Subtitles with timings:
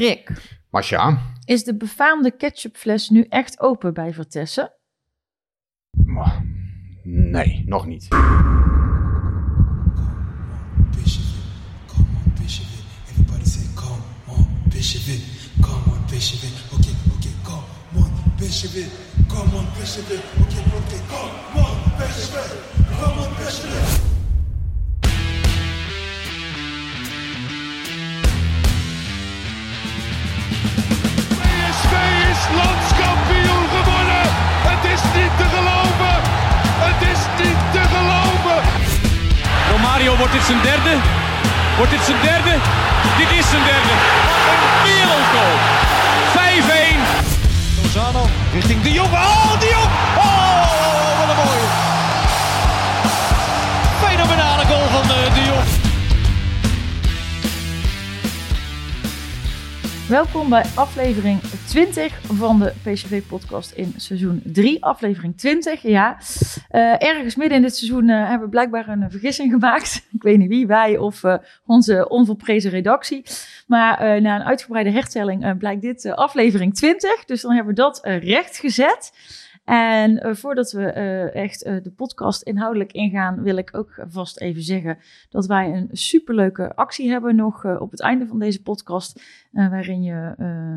[0.00, 0.32] Rick,
[0.70, 4.72] Masha, is de befaamde ketchupfles nu echt open bij Vertessen?
[7.02, 8.08] nee, nog niet.
[19.28, 19.56] Come
[23.20, 24.09] on,
[32.40, 34.26] is landskampioen gewonnen.
[34.70, 36.14] Het is niet te geloven.
[36.86, 38.58] Het is niet te geloven.
[39.70, 40.94] Romario, wordt dit zijn derde?
[41.76, 42.54] Wordt dit zijn derde?
[43.20, 43.94] Dit is zijn derde.
[44.52, 45.56] Een wereldgoal.
[46.36, 47.00] 5-1.
[47.82, 49.12] Lozano richting de Jong.
[49.12, 49.92] Oh, de Jong.
[50.24, 51.68] Oh, wat een mooie.
[54.04, 55.39] Fenomenale goal van eh, de
[60.10, 64.84] Welkom bij aflevering 20 van de PCV-podcast in seizoen 3.
[64.84, 66.18] Aflevering 20, ja.
[66.68, 70.06] Eh, ergens midden in dit seizoen eh, hebben we blijkbaar een vergissing gemaakt.
[70.12, 71.34] Ik weet niet wie, wij of eh,
[71.66, 73.22] onze onvolprezen redactie.
[73.66, 77.24] Maar eh, na een uitgebreide hertelling eh, blijkt dit eh, aflevering 20.
[77.24, 79.12] Dus dan hebben we dat eh, rechtgezet.
[79.70, 84.40] En eh, voordat we eh, echt eh, de podcast inhoudelijk ingaan, wil ik ook vast
[84.40, 89.22] even zeggen dat wij een superleuke actie hebben nog op het einde van deze podcast.
[89.50, 90.34] waarin je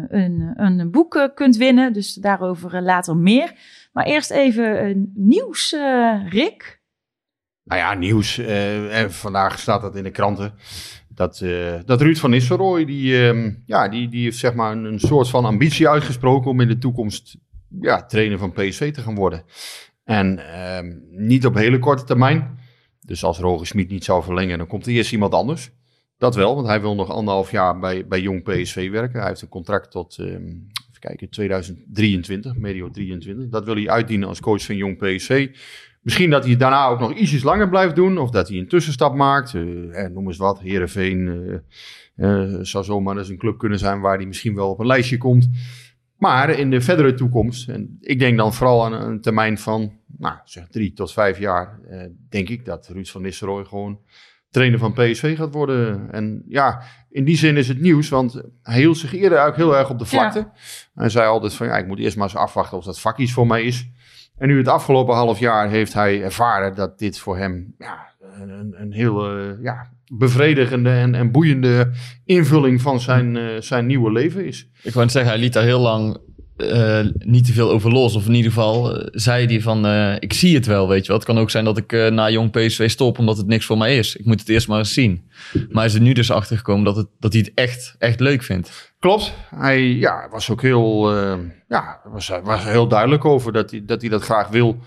[0.09, 1.93] een, een boek kunt winnen.
[1.93, 3.53] Dus daarover later meer.
[3.91, 5.75] Maar eerst even nieuws,
[6.29, 6.81] Rick.
[7.63, 8.37] Nou ja, nieuws.
[8.37, 10.53] en vandaag staat dat in de kranten.
[11.07, 11.45] Dat,
[11.85, 15.29] dat Ruud van Nistelrooy, die, ehm, ja, die, die heeft zeg maar een, een soort
[15.29, 17.37] van ambitie uitgesproken om in de toekomst
[17.81, 19.43] ja, trainer van PSV te gaan worden.
[20.03, 22.59] En ehm, niet op hele korte termijn.
[22.99, 25.71] Dus als Roger Smit niet zou verlengen, dan komt er eerst iemand anders.
[26.17, 29.19] Dat wel, want hij wil nog anderhalf jaar bij, bij Jong PSV werken.
[29.19, 33.49] Hij heeft een contract tot, ehm, even kijken, 2023, medio 23.
[33.49, 35.49] Dat wil hij uitdienen als coach van Jong PSV.
[36.01, 38.17] Misschien dat hij daarna ook nog ietsjes langer blijft doen.
[38.17, 39.53] Of dat hij een tussenstap maakt.
[39.53, 41.27] Eh, eh, noem eens wat, Heerenveen.
[41.27, 41.55] eh
[42.15, 45.17] eh, zou zomaar eens een club kunnen zijn waar hij misschien wel op een lijstje
[45.17, 45.49] komt.
[46.23, 50.35] Maar in de verdere toekomst, en ik denk dan vooral aan een termijn van nou,
[50.43, 53.99] zeg drie tot vijf jaar, eh, denk ik dat Ruud van Nistelrooy gewoon
[54.49, 56.11] trainer van PSV gaat worden.
[56.11, 59.77] En ja, in die zin is het nieuws, want hij hield zich eerder ook heel
[59.77, 60.49] erg op de vlakte.
[60.93, 63.33] Hij zei altijd van ja, ik moet eerst maar eens afwachten of dat vak iets
[63.33, 63.89] voor mij is.
[64.37, 68.73] En nu het afgelopen half jaar heeft hij ervaren dat dit voor hem ja, een,
[68.77, 71.91] een heel eh, ja, bevredigende en, en boeiende
[72.25, 74.67] invulling van zijn, eh, zijn nieuwe leven is.
[74.81, 76.17] Ik wou zeggen, hij liet daar heel lang
[76.57, 78.15] eh, niet te veel over los.
[78.15, 79.85] Of in ieder geval eh, zei hij van,
[80.19, 81.17] ik zie het wel, weet je wel.
[81.17, 83.97] Het kan ook zijn dat ik na jong PSV stop omdat het niks voor mij
[83.97, 84.15] is.
[84.15, 85.29] Ik moet het eerst maar eens zien.
[85.53, 88.19] Maar hij is er nu dus achter gekomen dat, het, dat hij het echt, echt
[88.19, 88.93] leuk vindt.
[88.99, 89.33] Klopt.
[89.55, 91.11] Hij ja, was ook heel,
[91.67, 94.79] ja, was, was heel duidelijk over dat hij, dat hij dat graag wil.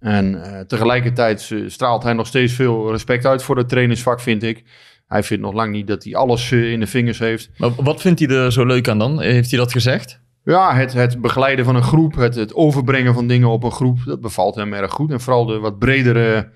[0.00, 4.64] En eh, tegelijkertijd straalt hij nog steeds veel respect uit voor het trainersvak, vind ik.
[5.06, 7.50] Hij vindt nog lang niet dat hij alles eh, in de vingers heeft.
[7.56, 9.20] Maar wat vindt hij er zo leuk aan dan?
[9.20, 10.20] Heeft hij dat gezegd?
[10.44, 13.98] Ja, het, het begeleiden van een groep, het, het overbrengen van dingen op een groep,
[14.04, 15.10] dat bevalt hem erg goed.
[15.10, 16.50] En vooral de wat bredere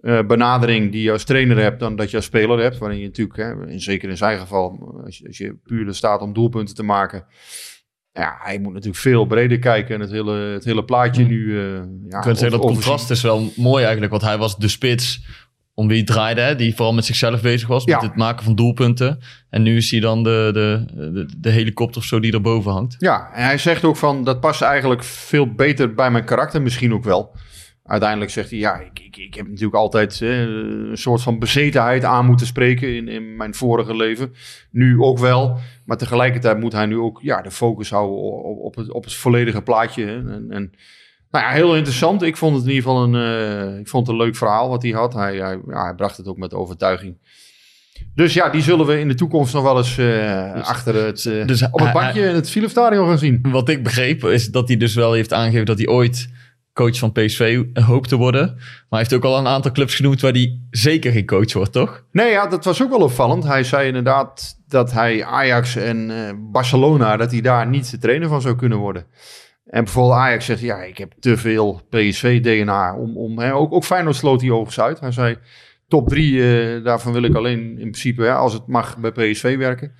[0.00, 2.78] eh, benadering die je als trainer hebt dan dat je als speler hebt.
[2.78, 5.94] Waarin je natuurlijk, hè, in, zeker in zijn geval, als je, als je puur er
[5.94, 7.24] staat om doelpunten te maken.
[8.12, 11.60] Ja, hij moet natuurlijk veel breder kijken en het hele, het hele plaatje nu.
[11.60, 14.12] eh ja, zeggen, dat contrast is wel mooi eigenlijk.
[14.12, 15.24] Want hij was de spits
[15.74, 16.40] om wie het draaide.
[16.40, 16.56] Hè?
[16.56, 17.84] Die vooral met zichzelf bezig was.
[17.84, 17.94] Ja.
[17.94, 19.18] Met het maken van doelpunten.
[19.50, 22.94] En nu is hij dan de, de, de, de helikopter of zo die erboven hangt.
[22.98, 26.94] Ja, en hij zegt ook van dat past eigenlijk veel beter bij mijn karakter misschien
[26.94, 27.36] ook wel.
[27.84, 32.04] Uiteindelijk zegt hij, ja, ik, ik, ik heb natuurlijk altijd eh, een soort van bezetenheid
[32.04, 34.32] aan moeten spreken in, in mijn vorige leven.
[34.70, 38.74] Nu ook wel, maar tegelijkertijd moet hij nu ook ja, de focus houden op, op,
[38.74, 40.04] het, op het volledige plaatje.
[40.04, 40.16] hè.
[40.16, 40.72] En, en,
[41.30, 42.22] nou ja, heel interessant.
[42.22, 44.82] Ik vond het in ieder geval een, eh, ik vond het een leuk verhaal wat
[44.82, 45.14] hij had.
[45.14, 47.16] Hij, hij, ja, hij bracht het ook met overtuiging.
[48.14, 51.46] Dus ja, die zullen we in de toekomst nog wel eens eh, achter het, eh,
[51.46, 53.40] dus op het bankje in het gaan zien.
[53.42, 56.28] Wat ik begreep is dat hij dus wel heeft aangegeven dat hij ooit
[56.72, 58.54] coach van PSV hoopt te worden.
[58.54, 61.72] Maar hij heeft ook al een aantal clubs genoemd waar hij zeker geen coach wordt,
[61.72, 62.04] toch?
[62.12, 63.44] Nee, ja, dat was ook wel opvallend.
[63.44, 68.28] Hij zei inderdaad dat hij Ajax en eh, Barcelona, dat hij daar niet de trainer
[68.28, 69.06] van zou kunnen worden.
[69.66, 72.96] En bijvoorbeeld Ajax zegt, ja, ik heb te veel PSV-DNA.
[72.96, 75.00] Om, om, hè, ook, ook Feyenoord sloot hij overigens uit.
[75.00, 75.36] Hij zei,
[75.88, 79.56] top drie, eh, daarvan wil ik alleen in principe, hè, als het mag, bij PSV
[79.56, 79.92] werken.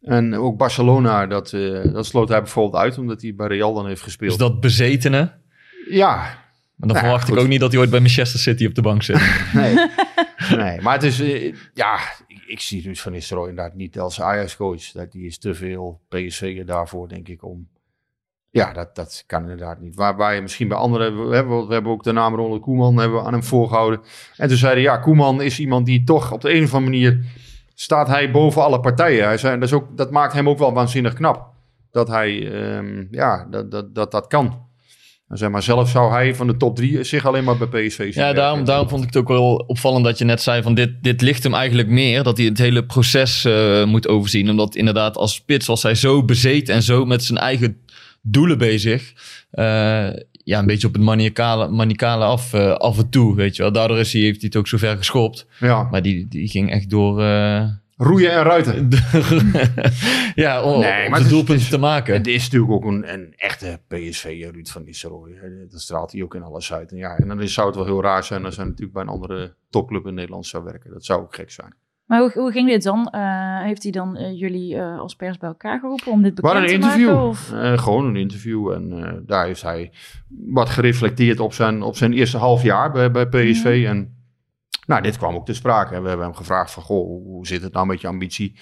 [0.00, 3.86] En ook Barcelona, dat, eh, dat sloot hij bijvoorbeeld uit, omdat hij bij Real dan
[3.86, 4.30] heeft gespeeld.
[4.30, 5.39] Dus dat bezetene.
[5.90, 8.66] Ja, Maar dan Nou ja, verwacht ik ook niet dat hij ooit bij Manchester City
[8.66, 9.20] op de bank zit.
[9.52, 9.74] Nee.
[10.56, 14.20] Nee, maar het is, eh, ja, ik, ik zie Ruud van Nistelrooy inderdaad niet als
[14.20, 14.92] Ajax-coach.
[14.92, 17.68] Dat Die is te veel PSV daarvoor, denk ik, om...
[18.50, 19.94] Ja, dat, dat kan inderdaad niet.
[19.94, 21.28] Waar, waar je misschien bij anderen...
[21.28, 24.00] We hebben, we hebben ook de naam Ronald Koeman hebben we aan hem voorgehouden.
[24.36, 27.24] En toen zeiden ja, Koeman is iemand die toch op de een of andere manier...
[27.74, 29.24] staat hij boven alle partijen.
[29.24, 31.48] Hij zei, dat, is ook, dat maakt hem ook wel waanzinnig knap.
[31.90, 34.68] Dat hij, ehm, ja, dat dat, dat, dat kan.
[35.30, 38.22] Zeg maar, zelf zou hij van de top drie zich alleen maar bij PSV zien.
[38.24, 40.90] Ja, daarom, daarom vond ik het ook wel opvallend dat je net zei van dit,
[41.02, 42.22] dit ligt hem eigenlijk meer.
[42.22, 44.50] Dat hij het hele proces eh, moet overzien.
[44.50, 47.76] Omdat inderdaad als spits was hij zo bezeten en zo met zijn eigen
[48.22, 49.12] doelen bezig.
[49.50, 50.08] eh,
[50.44, 53.72] ja, een beetje op het maniacale, maniacale af, eh, af en toe, weet je wel.
[53.72, 55.46] Daardoor is hij, heeft hij het ook zo ver geschopt.
[55.60, 57.22] Ja, Maar die, die ging echt door...
[58.00, 58.88] eh, roeien en ruiten.
[60.34, 62.14] ja, om, Nee, om maar de het doelpunten het is- te maken.
[62.14, 65.32] Het is natuurlijk ook een, een echte PSV, Ruud van Nistelrooy.
[65.34, 65.66] hè.
[65.70, 66.90] Dat straalt hij ook in alles uit.
[66.90, 69.02] En, ja, en dan is, zou het wel heel raar zijn als hij natuurlijk bij
[69.02, 70.90] een andere topclub in Nederland zou werken.
[70.90, 71.74] Dat zou ook gek zijn.
[72.06, 73.08] Maar hoe, hoe ging dit dan?
[73.08, 76.54] Eh, heeft hij dan eh, jullie eh, als pers bij elkaar geroepen om dit bekend
[76.56, 77.06] een te interview.
[77.06, 77.22] maken?
[77.28, 77.52] Of?
[77.52, 78.70] Eh, gewoon een interview.
[78.72, 79.92] En eh, daar heeft hij
[80.28, 83.84] wat gereflecteerd op zijn, op zijn eerste half jaar bij, bij PSV.
[83.88, 84.19] En
[84.90, 86.00] nou, dit kwam ook te sprake.
[86.00, 88.58] We hebben hem gevraagd van, goh, hoe zit het nou met je ambitie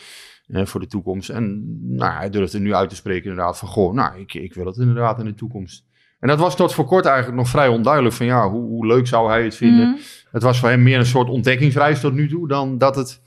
[0.46, 1.28] eh, voor de toekomst?
[1.30, 1.64] En
[1.96, 4.76] nou, hij durfde nu uit te spreken inderdaad van, goh, nou, ik, ik wil het
[4.76, 5.84] inderdaad in de toekomst.
[6.20, 9.06] En dat was tot voor kort eigenlijk nog vrij onduidelijk van, ja, hoe, hoe leuk
[9.06, 9.88] zou hij het vinden?
[9.88, 9.98] Mhm.
[10.30, 13.22] Het was voor hem meer een soort ontdekkingsreis tot nu toe dan dat het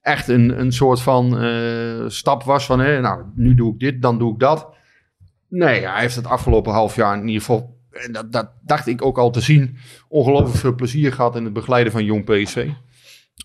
[0.00, 4.02] echt een, een soort van eh, stap was van, hè, nou, nu doe ik dit,
[4.02, 4.74] dan doe ik dat.
[5.48, 9.04] Nee, hij heeft het afgelopen half jaar in ieder geval, en dat, dat dacht ik
[9.04, 9.76] ook al te zien,
[10.08, 12.70] ongelooflijk veel plezier gehad in het begeleiden van jong PSV.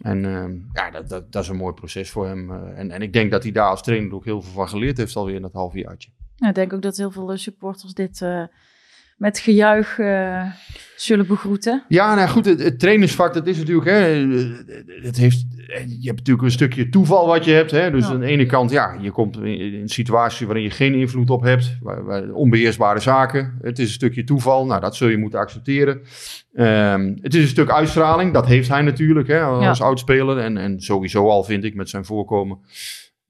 [0.01, 2.51] En ehm, ja, dat, dat, dat is een mooi proces voor hem.
[2.51, 4.97] eh, en, en ik denk dat hij daar als trainer ook heel veel van geleerd
[4.97, 6.09] heeft alweer in dat halfjaartje.
[6.35, 8.43] Ja, ik denk ook dat heel veel supporters dit eh,
[9.21, 10.43] met gejuich eh,
[10.95, 11.83] zullen begroeten.
[11.87, 13.97] Ja, nou goed, het, het trainersvak, dat is natuurlijk, hè,
[15.03, 15.45] het heeft,
[15.87, 17.71] je hebt natuurlijk een stukje toeval wat je hebt.
[17.71, 18.13] Hè, dus Ja.
[18.13, 21.41] aan de ene kant, ja, je komt in een situatie waarin je geen invloed op
[21.41, 23.57] hebt, waar, waar- onbeheersbare zaken.
[23.61, 26.01] Het is een stukje toeval, nou, dat zul je moeten accepteren.
[26.53, 29.85] Ehm, het is een stuk uitstraling, dat heeft hij natuurlijk, hè, als Ja.
[29.85, 30.37] oudspeler.
[30.37, 32.57] En, en sowieso al, vind ik, met zijn voorkomen.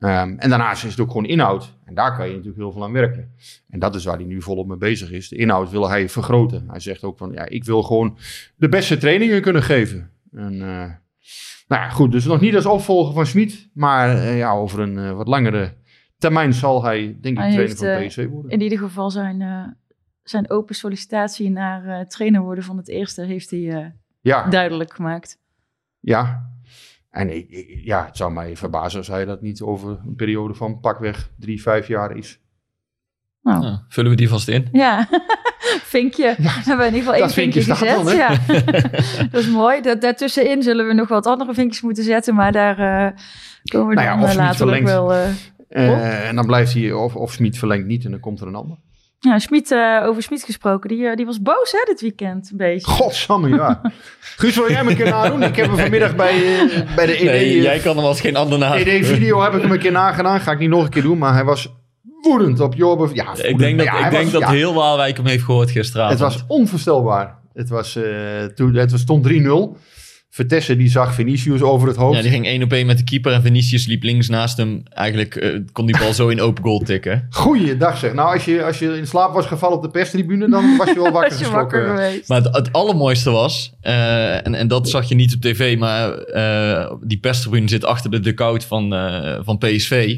[0.02, 1.78] Ehm, en daarnaast is het ook gewoon inhoud.
[1.86, 3.36] En daar kan je natuurlijk heel veel aan werken.
[3.70, 5.30] En dat is waar hij nu volop mee bezig is.
[5.30, 6.66] De inhoud wil hij vergroten.
[6.70, 8.18] Hij zegt ook van, ja, ik wil gewoon
[8.56, 10.12] de beste trainingen kunnen geven.
[10.32, 10.92] En, eh,
[11.68, 13.70] nou ja, goed, dus nog niet als opvolger van Smit.
[13.74, 15.74] Maar eh, ja, over een eh, wat langere
[16.18, 18.52] termijn zal hij, denk ik, Hij trainer heeft, van PSV worden.
[18.52, 19.76] In ieder geval zijn,
[20.24, 25.40] zijn open sollicitatie naar trainer worden van het eerste heeft hij Ja, duidelijk gemaakt.
[26.00, 26.50] ja.
[27.12, 30.54] En ik, ik- ja, het zou mij verbazen als hij dat niet over een periode
[30.54, 32.40] van pakweg drie, vijf jaar is.
[33.42, 34.68] Nou, Nou, vullen we die vast in.
[34.72, 35.08] ja.
[35.96, 36.36] vinkje.
[36.38, 38.06] We hebben in ieder geval één dat vinkje vinkje gezet.
[38.06, 38.30] dan, ja.
[39.32, 39.82] dat is mooi.
[39.82, 42.36] Dat, daartussenin zullen we nog wat andere vinkjes moeten zetten.
[42.36, 43.18] Maar daar eh,
[43.72, 45.14] komen we Nou ja, dan of eh, niet later ook wel...
[45.14, 45.30] eh,
[45.70, 48.56] Eh, en dan blijft hij, of, of Smit verlengt niet en dan komt er een
[48.56, 48.78] ander.
[49.24, 52.58] Ja, Schmid, eh, over Schmid gesproken, die, eh, die was boos hè, dit weekend een
[52.58, 52.88] beetje.
[52.92, 53.82] Godsamme, ja.
[54.38, 55.44] Guus, wil jij hem een keer nadoen?
[55.44, 58.22] Ik heb hem vanmiddag bij, eh, bij de ED, Nee, eh, jij kan hem als
[58.22, 58.76] geen ander na.
[58.78, 60.40] ED-video heb ik hem een keer nagedaan.
[60.40, 61.74] Ga ik niet nog een keer doen, maar hij was
[62.22, 63.10] woedend op Jorbe.
[63.14, 65.72] Ja, Ik denk dat, Ja, ik denk was- dat ja, heel Waalwijk hem heeft gehoord
[65.72, 66.20] gisteravond.
[66.20, 67.38] Het was onvoorstelbaar.
[67.54, 68.04] Het, was, eh,
[68.56, 69.78] toen, het was, stond 3-0.
[70.34, 72.16] Vertessen die zag Vinicius over het hoofd.
[72.16, 74.84] Ja, die ging één op één met de keeper en Vinicius liep links naast hem.
[74.94, 77.28] Eigenlijk eh, kon die bal zo in open goal tikken.
[77.30, 78.14] Goeiedag zeg.
[78.14, 80.96] Nou, als je, als je in slaap was gevallen op de perstribune, dan was je
[80.96, 81.86] wel wakker Was je geschrokken.
[81.86, 82.28] wakker geweest?
[82.28, 86.14] Maar het, het allermooiste was, eh, en, en dat zag je niet op tv, maar
[86.18, 90.18] eh, die perstribune zit achter de dugout van, eh, van PSV.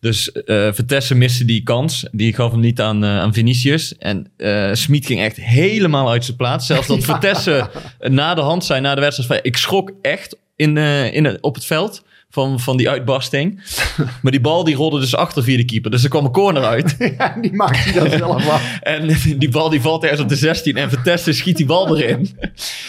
[0.00, 2.06] Dus eh Vertessen miste die kans.
[2.12, 3.96] Die gaf hem niet aan, aan Vinicius.
[3.98, 6.66] En eh Smit ging echt helemaal uit zijn plaats.
[6.66, 10.76] Zelfs dat Vertessen na de hand zei, na de wedstrijd, van, ik schrok echt in,
[10.76, 12.04] eh, in, op het veld.
[12.32, 13.60] Van, van die uitbarsting.
[14.22, 15.90] Maar die bal die rolde dus achter via de keeper.
[15.90, 16.96] Dus er kwam een corner uit.
[17.18, 18.78] Ja, die maakt hij dan zelf af.
[18.80, 22.28] En die bal die valt ergens op de 16 en Vertessen schiet die bal erin.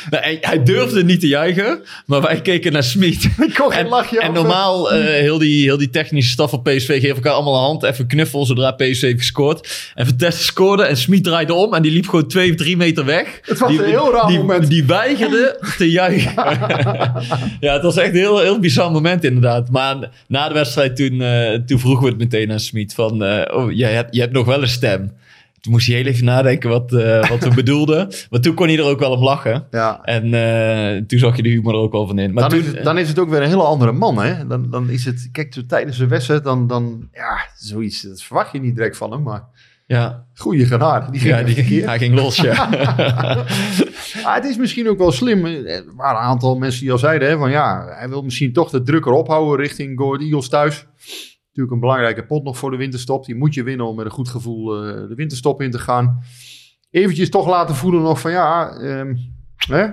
[0.09, 3.23] Nou, hij, hij durfde niet te juichen, maar wij keken naar Smit.
[3.23, 7.01] Ik kon geen En, en normaal, eh, heel, die, heel die technische staf van PSV
[7.01, 9.91] geeft elkaar allemaal een hand, even knuffel zodra PSV heeft gescoord.
[9.95, 13.39] En Vertessen scoorde en Smit draaide om en die liep gewoon twee, drie meter weg.
[13.41, 14.69] Het was die, een heel raar die, moment.
[14.69, 16.33] Die weigerde te juichen.
[17.59, 19.69] ja, het was echt een heel, heel bizar moment inderdaad.
[19.69, 23.57] Maar na de wedstrijd toen, eh, toen vroegen we het meteen aan Smit van, eh,
[23.57, 25.11] oh, jij hebt, je hebt nog wel een stem.
[25.59, 28.13] Toen moest hij heel even nadenken wat, eh, wat we bedoelden.
[28.29, 29.67] Maar toen kon hij er ook wel om lachen.
[29.71, 30.03] Ja.
[30.03, 32.33] En toen zag je de humor er ook wel van in.
[32.33, 34.47] Maar Dan toen, is, het, dan is het ook weer een hele andere man, hè?
[34.47, 38.59] Dan, dan is het, kijk, tijdens de wedstrijd, dan, dan, ja, zoiets, dat verwacht je
[38.59, 39.43] niet direct van hem, maar...
[39.91, 41.11] Ja, Goeie genade.
[41.11, 42.69] Die ging ja die, hij ging los, ja.
[44.23, 45.45] Ah, het is misschien ook wel slim.
[45.45, 48.69] Er waren een aantal mensen die al zeiden hè, van ja, hij wil misschien toch
[48.69, 50.87] de druk erop houden richting Go Ahead Eagles thuis.
[51.47, 53.25] Natuurlijk een belangrijke pot nog voor de winterstop.
[53.25, 56.23] Die moet je winnen om met een goed gevoel eh, de winterstop in te gaan.
[56.89, 59.15] Eventjes toch laten voelen nog van ja, ehm,
[59.55, 59.87] hè?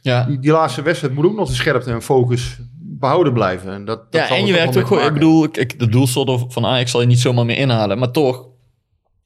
[0.00, 0.24] ja.
[0.24, 3.72] Die, die laatste wedstrijd moet ook nog de scherpte en focus behouden blijven.
[3.72, 5.06] En, dat, dat Ja, en je werkt ook gewoon.
[5.06, 7.98] Ik bedoel, ik, de doelsaldo van Ajax zal je niet zomaar meer inhalen.
[7.98, 8.47] Maar toch,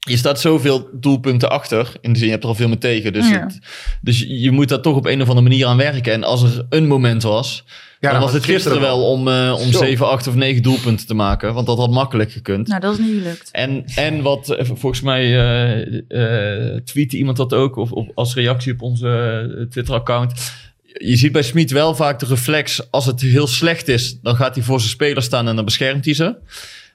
[0.09, 1.91] je staat zoveel doelpunten achter.
[2.01, 3.13] In de zin, je hebt er al veel mee tegen.
[3.13, 3.39] Dus, Ja.
[3.39, 3.59] het-
[4.01, 6.13] dus je moet daar toch op een of andere manier aan werken.
[6.13, 7.63] En als er een moment was,
[7.99, 9.77] Ja, dan was het gisteren wel om, eh, om Zo.
[9.77, 11.53] 7, 8 of 9 doelpunten te maken.
[11.53, 12.67] Want dat had makkelijk gekund.
[12.67, 13.49] Nou, dat is niet gelukt.
[13.51, 18.33] En, en wat eh, volgens mij eh eh tweette iemand dat ook of, of als
[18.35, 20.51] reactie op onze Twitter-account.
[20.97, 22.91] Je ziet bij Smit wel vaak de reflex.
[22.91, 26.05] Als het heel slecht is, dan gaat hij voor zijn speler staan en dan beschermt
[26.05, 26.35] hij ze.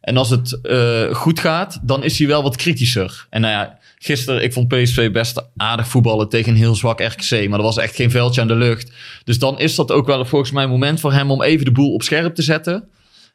[0.09, 3.27] En als het eh, goed gaat, dan is hij wel wat kritischer.
[3.31, 7.49] En nou ja, gisteren, ik vond PSV best aardig voetballen tegen een heel zwak RKC.
[7.49, 8.93] Maar er was echt geen veldje aan de lucht.
[9.25, 11.73] Dus dan is dat ook wel volgens mij een moment voor hem om even de
[11.73, 12.89] boel op scherp te zetten.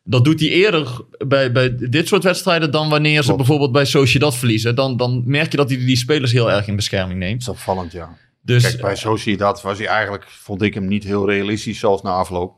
[0.04, 0.88] Dat doet hij eerder
[1.28, 3.38] bij, bij dit soort wedstrijden dan wanneer ze Klopt.
[3.38, 4.76] bijvoorbeeld bij Sociedad verliezen.
[4.76, 7.42] Dan, dan merk je dat hij die spelers heel erg in bescherming Dat neemt.
[7.42, 8.18] is opvallend, ja.
[8.42, 12.10] Dus Kijk, bij Sociedad was hij eigenlijk, vond ik hem niet heel realistisch, zelfs na
[12.12, 12.54] afloop.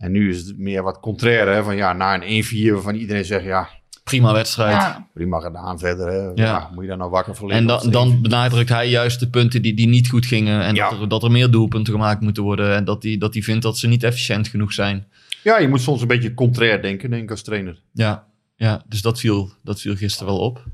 [0.00, 3.24] En nu is het meer wat contraire, hè, van ja, na een 1-4 waarvan iedereen
[3.24, 3.68] zegt, ja,
[4.04, 4.72] prima wedstrijd.
[4.72, 5.06] Ja.
[5.14, 6.06] prima gedaan verder.
[6.06, 6.42] Hè.
[6.44, 6.70] Ja.
[6.74, 7.68] moet je daar nou wakker voor liggen?
[7.68, 10.62] En dan, dan benadrukt hij juist de punten die, die niet goed gingen.
[10.62, 10.90] En Ja.
[10.90, 12.74] dat, er, dat er meer doelpunten gemaakt moeten worden.
[12.74, 15.06] En dat hij dat hij vindt dat ze niet efficiënt genoeg zijn.
[15.42, 17.80] Ja, je moet soms een beetje contrair denken, denk ik, als trainer.
[17.92, 18.26] Ja,
[18.56, 20.64] ja dus dat viel, dat viel gisteren wel op.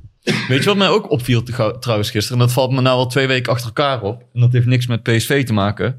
[0.49, 1.43] Weet je wat mij ook opviel
[1.81, 2.41] trouwens gisteren?
[2.41, 4.23] En dat valt me nou al twee weken achter elkaar op.
[4.35, 5.97] En dat heeft niks met PSV te maken.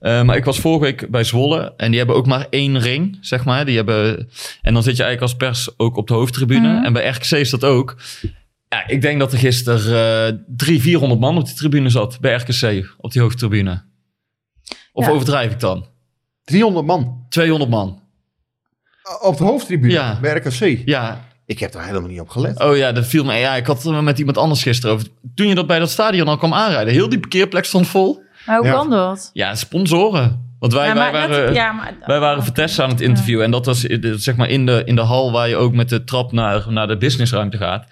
[0.00, 1.74] Eh, maar ik was vorige week bij Zwolle.
[1.76, 3.64] En die hebben ook maar één ring, zeg maar.
[3.64, 4.28] Die hebben,
[4.62, 6.72] en dan zit je eigenlijk als pers ook op de hoofdtribune.
[6.74, 6.84] Mhm.
[6.84, 7.96] En bij RKC is dat ook.
[8.68, 12.20] Ja, ik denk dat er gisteren eh drie, 400 man op die tribune zat.
[12.20, 13.82] Bij RKC, op die hoofdtribune.
[14.92, 15.10] Of Ja.
[15.12, 15.86] overdrijf ik dan?
[16.44, 18.00] 300 man 200 man.
[19.22, 20.18] op de hoofdtribune Ja.
[20.20, 20.82] bij RKC.
[20.84, 22.60] Ja, Ik heb daar helemaal niet op gelet.
[22.60, 23.34] Oh ja, dat viel me.
[23.34, 25.06] Ja, ik had het er met iemand anders gisteren over.
[25.34, 28.22] Toen je dat bij dat stadion al kwam aanrijden, heel die parkeerplek stond vol.
[28.46, 28.72] Maar hoe Ja.
[28.72, 29.30] kan dat?
[29.32, 30.50] Ja, sponsoren.
[30.58, 33.44] Want wij, Ja, wij dat- waren, ja, maar- wij waren Vitesse aan het interviewen.
[33.44, 35.88] En dat was eh, zeg maar in de, in de hal waar je ook met
[35.88, 37.86] de trap naar, naar de businessruimte gaat.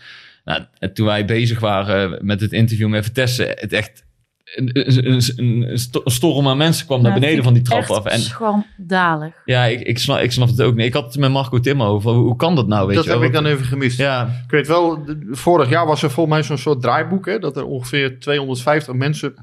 [0.45, 4.05] Nou, en toen wij bezig waren met het interview met Vitesse, het echt
[4.55, 7.63] een, een, een, een sto- een storm aan mensen kwam naar Ja, beneden van die
[7.63, 8.05] trap echt af.
[8.05, 9.33] En Schandalig.
[9.45, 10.87] ja, ik, ik, snap, ik snap het ook niet.
[10.87, 12.13] Ik had het met Marco Timmer over.
[12.13, 12.87] Hoe, kan dat nou?
[12.87, 13.29] Weet dat je heb wel?
[13.29, 13.99] ik dan even gemist.
[13.99, 17.57] Ja, Ik weet wel, vorig jaar was er volgens mij zo'n soort draaiboek, hè, dat
[17.57, 19.35] er ongeveer 250 mensen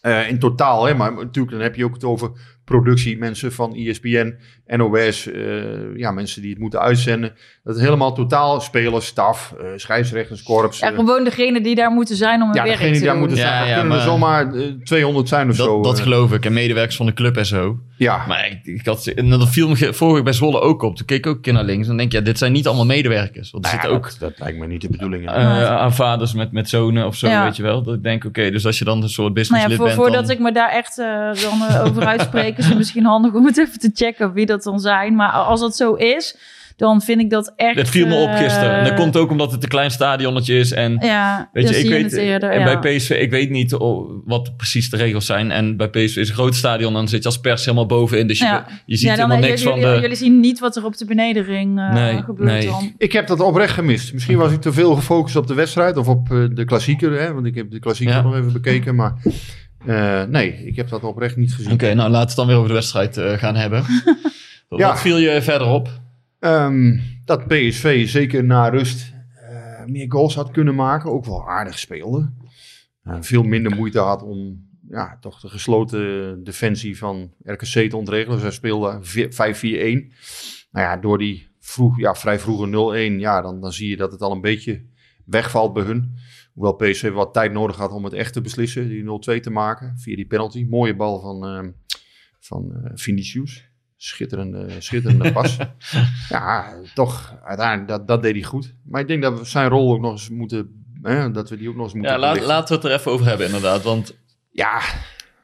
[0.00, 2.30] eh, in totaal, hè, maar natuurlijk dan heb je ook het over
[2.64, 4.34] productie, mensen van ESPN,
[4.66, 5.42] NOS, eh,
[5.96, 7.32] ja, mensen die het moeten uitzenden.
[7.64, 10.78] Dat is helemaal totaal, spelers, staf, eh scheidsrechters, korps.
[10.78, 13.08] Ja, eh, gewoon degene die daar moeten zijn om hun ja, werk degene te die
[13.08, 15.82] daar moeten Ja, zijn, ja, kunnen er maar- zomaar eh, 200 zijn of dat, zo.
[15.82, 16.02] dat eh.
[16.02, 16.44] geloof ik.
[16.44, 17.78] En medewerkers van de club en zo.
[17.96, 20.82] ja, Maar ik, ik had, en dat viel me ge- vorige week bij Zwolle ook
[20.82, 20.96] op.
[20.96, 21.82] Toen keek ik ook een keer naar links.
[21.82, 23.50] En dan denk je, ja, dit zijn niet allemaal medewerkers.
[23.50, 25.26] Want er Nou ja, zitten ook dat, dat lijkt me niet de bedoeling.
[25.28, 27.44] eh, aan vaders met, met zonen of zo, Ja.
[27.44, 27.82] weet je wel.
[27.82, 29.98] Dat ik denk, oké, dus als je dan een soort Nou businesslid ja, voor, bent...
[29.98, 31.06] voordat dan, ik me daar echt eh,
[31.42, 34.62] dan eh, over uitspreek, is het misschien handig om het even te checken wie dat
[34.62, 35.14] dan zijn.
[35.14, 36.36] Maar als dat zo is,
[36.76, 37.76] dan vind ik dat echt...
[37.76, 38.74] Dat viel me op gisteren.
[38.74, 40.72] En dat eh, komt ook omdat het een klein stadionnetje is.
[40.72, 42.50] En Ja, Weet je, ik je weet, het eerder.
[42.50, 42.78] en ja.
[42.80, 43.76] bij PSV, ik weet niet
[44.24, 45.50] wat precies de regels zijn.
[45.50, 48.26] En bij PSV is een groot stadion, dan zit je als pers helemaal bovenin.
[48.26, 48.66] Dus je, Ja.
[48.86, 50.00] je ziet ja, dan, helemaal eh, niks jullie, van de...
[50.00, 52.66] jullie zien niet wat er op de benedenring eh, Nee, gebeurt nee.
[52.66, 52.92] dan.
[52.98, 54.12] Ik heb dat oprecht gemist.
[54.12, 57.20] Misschien was ik te veel gefocust op de wedstrijd of op de klassieker.
[57.20, 57.32] Hè?
[57.32, 58.22] Want ik heb de klassieker Ja.
[58.22, 58.94] nog even bekeken.
[58.94, 59.12] Maar
[59.86, 61.72] eh, nee, ik heb dat oprecht niet gezien.
[61.72, 63.84] Oké, nou laten we het dan weer over de wedstrijd eh, gaan hebben.
[64.68, 64.96] wat Ja.
[64.96, 65.88] viel je verder op?
[66.38, 69.12] Ehm, dat PSV zeker na rust
[69.50, 71.10] eh, meer goals had kunnen maken.
[71.10, 72.32] Ook wel aardig speelde.
[73.20, 78.40] Veel minder moeite had om ja, toch de gesloten defensie van RKC te ontregelen.
[78.40, 80.12] Zij speelden vi- 5-4-1.
[80.70, 82.66] Nou ja, door die vroeg, ja, vrij vroege
[83.16, 84.82] 0-1, ja, dan, dan zie je dat het al een beetje
[85.24, 86.14] wegvalt bij hun.
[86.54, 89.98] Hoewel PSV wat tijd nodig had om het echt te beslissen, die 0-2 te maken.
[89.98, 90.66] Via die penalty.
[90.68, 91.68] Mooie bal van, ehm
[92.46, 93.68] van eh, Vinicius.
[93.96, 95.56] Schitterende, schitterende pas.
[96.28, 98.74] ja, toch, uiteindelijk, dat, dat deed hij goed.
[98.84, 101.68] Maar ik denk dat we zijn rol ook nog eens moeten, hè, dat we die
[101.68, 103.82] ook nog eens moeten Ja, laat, laten we het er even over hebben inderdaad.
[103.82, 104.18] Want
[104.50, 104.80] Ja,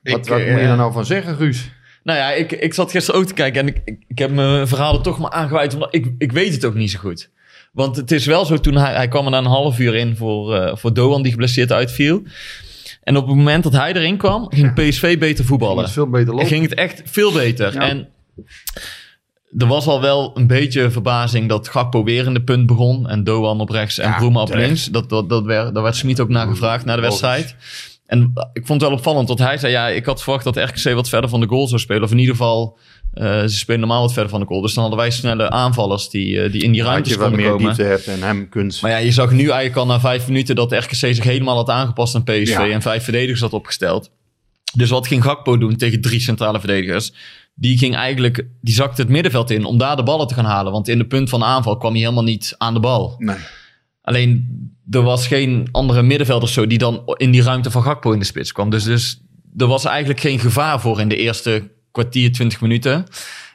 [0.02, 1.72] wat, Ik, wat eh, moet je daar nou van zeggen, Guus?
[2.02, 4.68] Nou ja, ik, ik zat gisteren ook te kijken en ik, ik, ik heb mijn
[4.68, 5.74] verhalen toch maar aangeweid.
[5.74, 7.30] Omdat ik, ik weet het ook niet zo goed.
[7.70, 10.16] Want het is wel zo, toen hij, hij kwam er na een half uur in
[10.16, 12.22] voor, eh, voor Doan die geblesseerd uitviel.
[13.02, 15.88] En op het moment dat hij erin kwam, ging PSV beter Dat voetballen.
[15.90, 16.46] veel beter lopen.
[16.46, 17.74] ging het echt veel beter.
[17.74, 17.80] Ja.
[17.88, 18.08] En
[19.58, 23.08] er was al wel een beetje verbazing dat Gakpo weer in de punt begon.
[23.08, 24.66] En Doan op rechts en Ja, Broema op terecht.
[24.66, 24.84] links.
[24.84, 27.56] Dat, dat, dat werd, daar werd Smit ook naar gevraagd na de wedstrijd.
[28.06, 29.72] En ik vond het wel opvallend, want hij zei...
[29.72, 32.02] ja, ik had verwacht dat RKC wat verder van de goal zou spelen.
[32.02, 32.78] Of in ieder geval,
[33.12, 34.60] eh, ze spelen normaal wat verder van de goal.
[34.60, 37.26] Dus dan hadden wij snelle aanvallers die, eh, die in die Dat ruimtes je wat
[37.28, 37.74] konden meer komen.
[37.74, 38.80] diepte hebt en hem kunt...
[38.82, 41.56] Maar ja, je zag nu eigenlijk al na vijf minuten dat de RKC zich helemaal
[41.56, 42.68] had aangepast aan PSV Ja.
[42.68, 44.10] en vijf verdedigers had opgesteld.
[44.76, 47.12] Dus wat ging Gakpo doen tegen drie centrale verdedigers?
[47.54, 50.72] Die ging eigenlijk, die zakte het middenveld in om daar de ballen te gaan halen.
[50.72, 53.14] Want in de punt van aanval kwam hij helemaal niet aan de bal.
[53.18, 53.36] Nee.
[54.02, 54.48] Alleen
[54.90, 58.18] er was geen andere middenvelder of zo die dan in die ruimte van Gakpo in
[58.18, 58.70] de spits kwam.
[58.70, 59.20] Dus, dus
[59.56, 63.04] er was eigenlijk geen gevaar voor in de eerste kwartier, twintig minuten.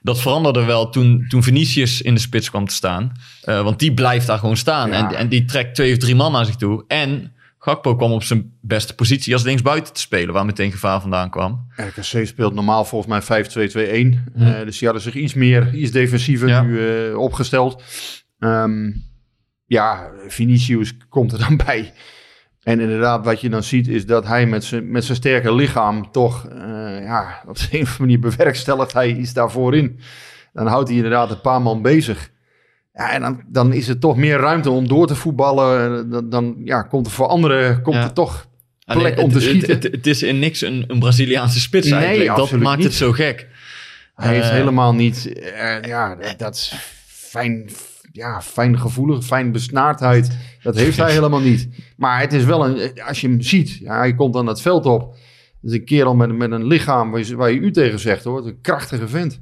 [0.01, 3.12] Dat veranderde wel toen, toen Vinicius in de spits kwam te staan.
[3.42, 4.89] Eh, want die blijft daar gewoon staan.
[4.89, 5.10] Ja.
[5.10, 6.84] En, en die trekt twee of drie man naar zich toe.
[6.88, 11.30] En Gakpo kwam op zijn beste positie als linksbuiten te spelen, waar meteen gevaar vandaan
[11.30, 11.68] kwam.
[11.75, 14.34] RKC speelt normaal volgens mij 5-2-2-1.
[14.36, 16.62] Eh, dus die hadden zich iets meer, iets defensiever Ja.
[16.62, 17.84] nu eh, opgesteld.
[18.39, 18.92] Ehm,
[19.65, 21.94] ja, Vinicius komt er dan bij.
[22.66, 26.12] En inderdaad, wat je dan ziet, is dat hij met zijn, met zijn sterke lichaam
[26.12, 28.94] toch eh, ja, op de een of andere manier bewerkstelligt.
[28.94, 30.00] Hij is daar voorin.
[30.54, 32.30] Dan houdt hij inderdaad een paar man bezig.
[32.94, 35.98] Ja, en dan, dan is er toch meer ruimte om door te voetballen.
[36.00, 38.04] Eh, Dan, dan ja, komt er voor anderen komt Ja.
[38.04, 38.48] er toch
[38.86, 39.70] plek om te het, schieten.
[39.74, 42.36] Het, het, het is in niks een, een Braziliaanse spits Nee, eigenlijk.
[42.36, 42.86] Dat maakt niet.
[42.86, 43.48] het zo gek.
[44.16, 45.30] Hij is Eh, helemaal niet,
[45.82, 46.74] ja, dat is
[47.08, 47.70] fijn,
[48.16, 50.38] ja, fijn gevoelig, fijn besnaardheid.
[50.64, 51.70] Dat heeft hij helemaal niet.
[51.98, 54.86] Maar het is wel een, als je hem ziet, ja, hij komt dan het veld
[54.86, 55.02] op.
[55.62, 58.24] Het is een kerel met, met een lichaam waar je, waar je u tegen zegt
[58.24, 59.40] hoor, een krachtige vent.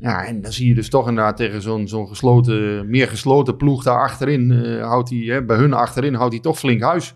[0.00, 3.82] Ja, en dan zie je dus toch inderdaad tegen zo'n zo'n gesloten, meer gesloten ploeg
[3.82, 7.14] daar achterin, eh, houdt hij, hè, bij hun achterin houdt hij toch flink huis.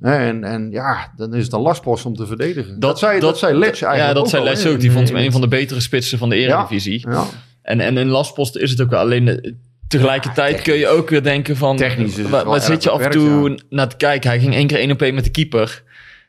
[0.00, 2.70] Hè, en, en ja, dan is het een lastpost om te verdedigen.
[2.72, 4.78] Dat, Dat- zei, dat, dat- zei Letch eigenlijk Ja, dat ook zei Letch ook.
[4.80, 7.08] Die in- vond hem in een van de betere spitsen van de Eredivisie.
[7.10, 7.24] Ja,
[7.62, 9.00] En, en een lastpost is het ook wel.
[9.00, 9.56] Alleen
[9.88, 11.76] tegelijkertijd kun je ook weer denken van...
[11.76, 14.30] Technisch waar, waar zit je af en toe naar te kijken?
[14.30, 15.82] Hij ging één keer één op één met de keeper.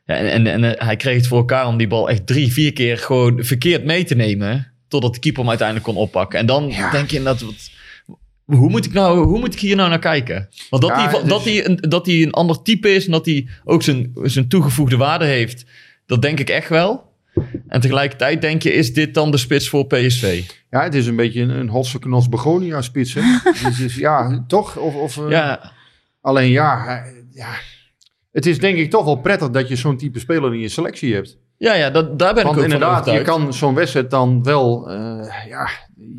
[0.05, 2.53] Ja, en en, en eh, hij kreeg het voor elkaar om die bal echt drie,
[2.53, 4.71] vier keer gewoon verkeerd mee te nemen.
[4.87, 6.39] Totdat de keeper hem uiteindelijk kon oppakken.
[6.39, 6.91] En dan Ja.
[6.91, 7.41] denk je inderdaad...
[7.41, 7.69] Wat,
[8.45, 10.49] hoe moet, ik nou, hoe moet ik hier nou naar kijken?
[10.69, 13.11] Want dat, Ja, hij, het dat, hij een, dat hij een ander type is en
[13.11, 15.65] dat hij ook zijn, zijn toegevoegde waarde heeft,
[16.05, 17.08] dat denk ik echt wel.
[17.67, 20.43] En tegelijkertijd denk je, is dit dan de spits voor PSV?
[20.69, 23.13] Ja, het is een beetje een, een Hotse Knos Begonia spits.
[23.13, 23.21] Hè?
[23.69, 24.77] dus, is- ja, toch?
[24.77, 25.71] Of, of, eh, Ja,
[26.21, 27.47] Alleen ja, ja,
[28.31, 31.13] het is denk ik toch wel prettig dat je zo'n type speler in je selectie
[31.13, 31.37] hebt.
[31.57, 34.43] ja, ja dat, daar ben Want ik ook van inderdaad, je kan zo'n wedstrijd dan
[34.43, 35.69] wel, eh, ja,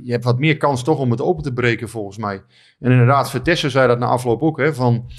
[0.02, 2.42] je hebt wat meer kans toch om het open te breken volgens mij.
[2.80, 5.10] En inderdaad, Vertessen zei dat na afloop ook, hè, van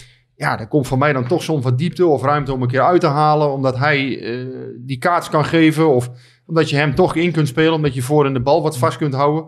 [0.41, 2.85] ja, er komt voor mij dan toch soms wat diepte of ruimte om een keer
[2.85, 4.45] uit te halen, omdat hij eh,
[4.77, 6.09] die kaats kan geven of
[6.45, 8.97] omdat je hem toch in kunt spelen, omdat je voor in de bal wat vast
[8.97, 9.45] kunt houden.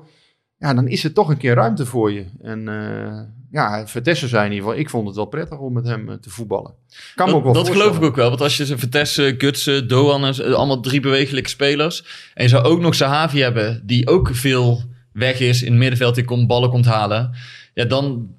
[0.57, 2.25] Ja, dan is er toch een keer ruimte voor je.
[2.41, 3.19] En eh,
[3.51, 6.15] ja, Vertessen zei in ieder geval, ik vond het wel prettig om met hem eh,
[6.15, 6.73] te voetballen.
[7.15, 8.29] Kan me ook wel dat, dat geloof ik ook wel.
[8.29, 12.31] Want als je ze Vertessen, Gutsen, Doan, allemaal drie bewegelijke spelers.
[12.33, 14.81] En je zou ook nog Sahavi hebben, die ook veel
[15.13, 17.35] weg is in het middenveld, die komt, ballen komt halen.
[17.73, 18.29] Ja, dan...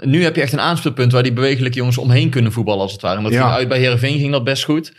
[0.00, 3.00] Nu heb je echt een aanspeelpunt waar die bewegelijke jongens omheen kunnen voetballen als het
[3.00, 3.16] ware.
[3.16, 3.42] En dat Ja.
[3.42, 4.92] ging uit bij Heerenveen ging dat best goed.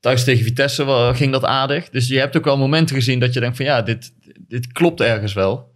[0.00, 1.90] Thuis tegen Vitesse ging dat aardig.
[1.90, 4.12] Dus je hebt ook wel momenten gezien dat je denkt van ja, dit,
[4.48, 5.72] dit klopt ergens wel.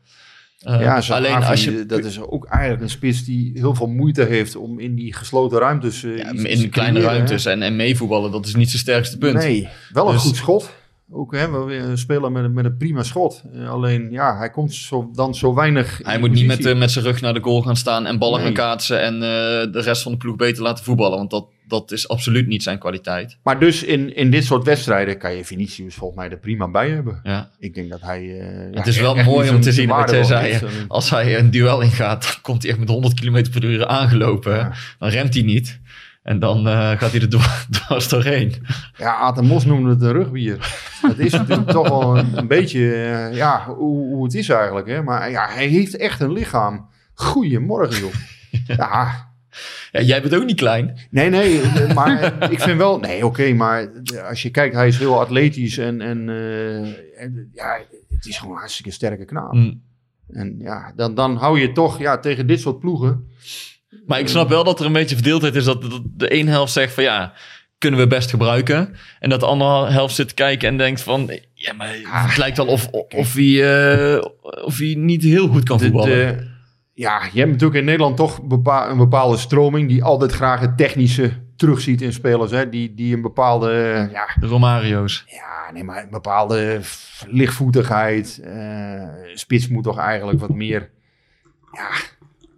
[0.59, 3.87] Eh, Ja, zo alleen als je dat is ook eigenlijk een spits die heel veel
[3.87, 6.05] moeite heeft om in die gesloten ruimtes.
[6.05, 7.51] eh, ja, in kleine creëren, ruimtes hè.
[7.51, 9.35] en, en meevoetballen, dat is niet zijn sterkste punt.
[9.35, 10.71] Nee, wel een Dus- goed schot.
[11.11, 13.43] Ook hè, een speler met, een- met een prima schot.
[13.55, 16.01] Eh, alleen ja, hij komt zo, dan zo weinig.
[16.01, 18.19] in Hij moet niet met, eh, met zijn rug naar de goal gaan staan en
[18.19, 18.45] ballen Nee.
[18.47, 19.21] gaan kaatsen en eh,
[19.73, 21.19] de rest van de ploeg beter laten voetballen.
[21.19, 23.39] Want dat, dat is absoluut niet zijn kwaliteit.
[23.43, 26.91] Maar dus in, in dit soort wedstrijden kan je Vinicius volgens mij er prima bij
[26.91, 27.21] hebben.
[27.23, 27.51] Ja.
[27.59, 28.21] Ik denk dat hij.
[28.41, 30.59] eh, ja, het is wel mooi om te zien wat jij zei.
[30.89, 34.55] Als hij een duel ingaat, dan komt hij echt met 100 km per uur aangelopen.
[34.55, 34.73] Ja.
[34.99, 35.81] Dan remt hij niet.
[36.29, 37.29] En dan eh, gaat hij er
[37.71, 38.55] dwars, doorheen.
[38.97, 40.57] Ja, Aten Mos noemde het een rugbier.
[41.07, 44.87] Het is natuurlijk toch wel een, een beetje eh, ja, hoe, hoe het is eigenlijk.
[44.87, 45.03] Hè?
[45.03, 46.89] Maar ja, hij heeft echt een lichaam.
[47.15, 48.13] Goedemorgen, joh.
[48.77, 49.31] Ja,
[49.93, 50.99] Ja, jij bent ook niet klein.
[51.11, 52.99] nee, nee, eh, maar ik vind wel...
[52.99, 53.91] Nee, oké, maar
[54.29, 56.29] als je kijkt, hij is heel atletisch en, en,
[57.17, 59.53] en ja, het is gewoon een hartstikke sterke knaap.
[59.53, 59.75] Hm.
[60.31, 63.27] En ja, dan, dan hou je toch ja, tegen dit soort ploegen...
[64.07, 65.65] Maar ik snap wel dat er een beetje verdeeldheid is.
[65.65, 67.33] Dat, de ene helft zegt van ja,
[67.79, 68.97] kunnen we best gebruiken.
[69.21, 71.31] En dat de andere helft zit te kijken en denkt van...
[71.55, 73.83] Ja, maar het lijkt wel of, of, hij,
[74.17, 74.25] eh,
[74.65, 76.09] of hij niet heel goed kan voetballen.
[76.37, 76.57] de-
[76.95, 78.39] ja, je hebt natuurlijk in Nederland toch
[78.91, 82.51] een bepaalde stroming die altijd graag het technische terugziet in spelers.
[82.51, 85.25] Hè, die, die een bepaalde, eh, ja, De Romario's.
[85.27, 86.81] ja, nee, maar een bepaalde
[87.27, 88.41] lichtvoetigheid.
[88.45, 90.91] eh, spits moet toch eigenlijk wat meer,
[91.73, 91.89] ja,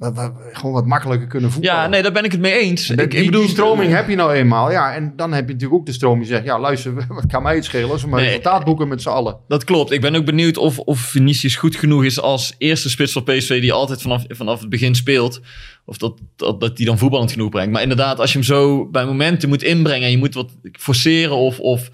[0.01, 1.83] wat, wat- gewoon wat makkelijker kunnen voetballen.
[1.83, 2.91] Ja, nee, daar ben ik het mee eens.
[2.91, 4.71] Ik, Ik, die, ik bedoel, die stroming heb je nou eenmaal.
[4.71, 6.45] Ja, en dan heb je natuurlijk ook de stroming die zegt...
[6.45, 8.29] Ja, luister, wat kan mij het schelen als we maar Nee.
[8.29, 9.37] resultaat boeken met z'n allen.
[9.49, 9.91] Dat klopt.
[9.91, 13.61] Ik ben ook benieuwd of, of Vinicius goed genoeg is als eerste spits van PSV
[13.61, 15.41] die altijd vanaf, vanaf het begin speelt.
[15.85, 17.73] Of dat, dat, dat die dan voetballend genoeg brengt.
[17.73, 21.37] Maar inderdaad, als je hem zo bij momenten moet inbrengen en je moet wat forceren
[21.37, 21.91] of, of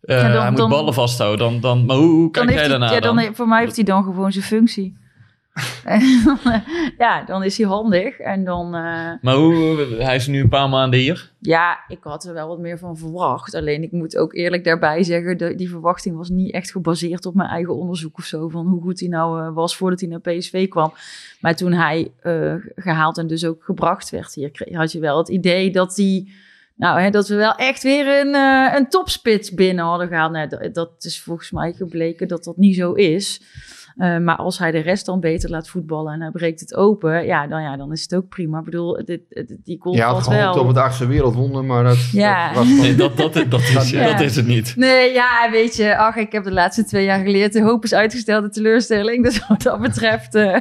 [0.00, 1.38] eh, Ja, dan- hij moet dan- ballen vasthouden.
[1.46, 3.84] Dan, dan, maar hoe, hoe kijk Dan jij daarna ja, dan, voor mij heeft hij
[3.84, 4.96] dan gewoon zijn functie.
[5.84, 6.56] Eh,
[6.98, 8.18] ja, dan is hij handig.
[8.18, 11.32] En dan, eh, Maar hoe, hij is nu een paar maanden hier.
[11.38, 13.54] ja, ik had er wel wat meer van verwacht.
[13.54, 17.34] Alleen ik moet ook eerlijk daarbij zeggen, de, die verwachting was niet echt gebaseerd op
[17.34, 18.48] mijn eigen onderzoek of zo.
[18.48, 20.92] Van hoe goed hij nou eh, was voordat hij naar PSV kwam.
[21.40, 25.28] Maar toen hij eh, gehaald en dus ook gebracht werd hier, had je wel het
[25.28, 26.28] idee dat hij...
[26.76, 28.34] Nou, hè, dat we wel echt weer een,
[28.76, 30.50] een topspits binnen hadden gehaald.
[30.50, 33.40] Dat, dat is volgens mij gebleken dat dat niet zo is.
[33.96, 37.24] Eh, maar als hij de rest dan beter laat voetballen en hij breekt het open,
[37.26, 38.58] ja, dan, ja, dan is het ook prima.
[38.58, 40.62] Ik bedoel, dit, dit- die goal Je had valt gehoopt wel.
[40.62, 42.46] op het achtste wereldwonder, maar dat, Ja.
[42.48, 44.10] dat was Nee, dat, dat, dat, is, Ja.
[44.10, 44.76] dat is het niet.
[44.76, 47.94] Nee, ja, weet je, ach, ik heb de laatste twee jaar geleerd, de hoop is
[47.94, 49.24] uitgestelde teleurstelling.
[49.24, 50.56] Dus wat dat betreft eh,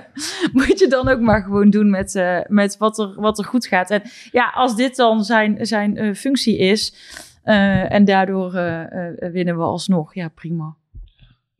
[0.53, 3.65] moet je dan ook maar gewoon doen met, eh, met wat, er, wat er goed
[3.65, 3.89] gaat.
[3.89, 6.95] En ja, als dit dan zijn, zijn eh, functie is
[7.43, 10.75] eh, en daardoor eh, eh, winnen we alsnog, ja, prima.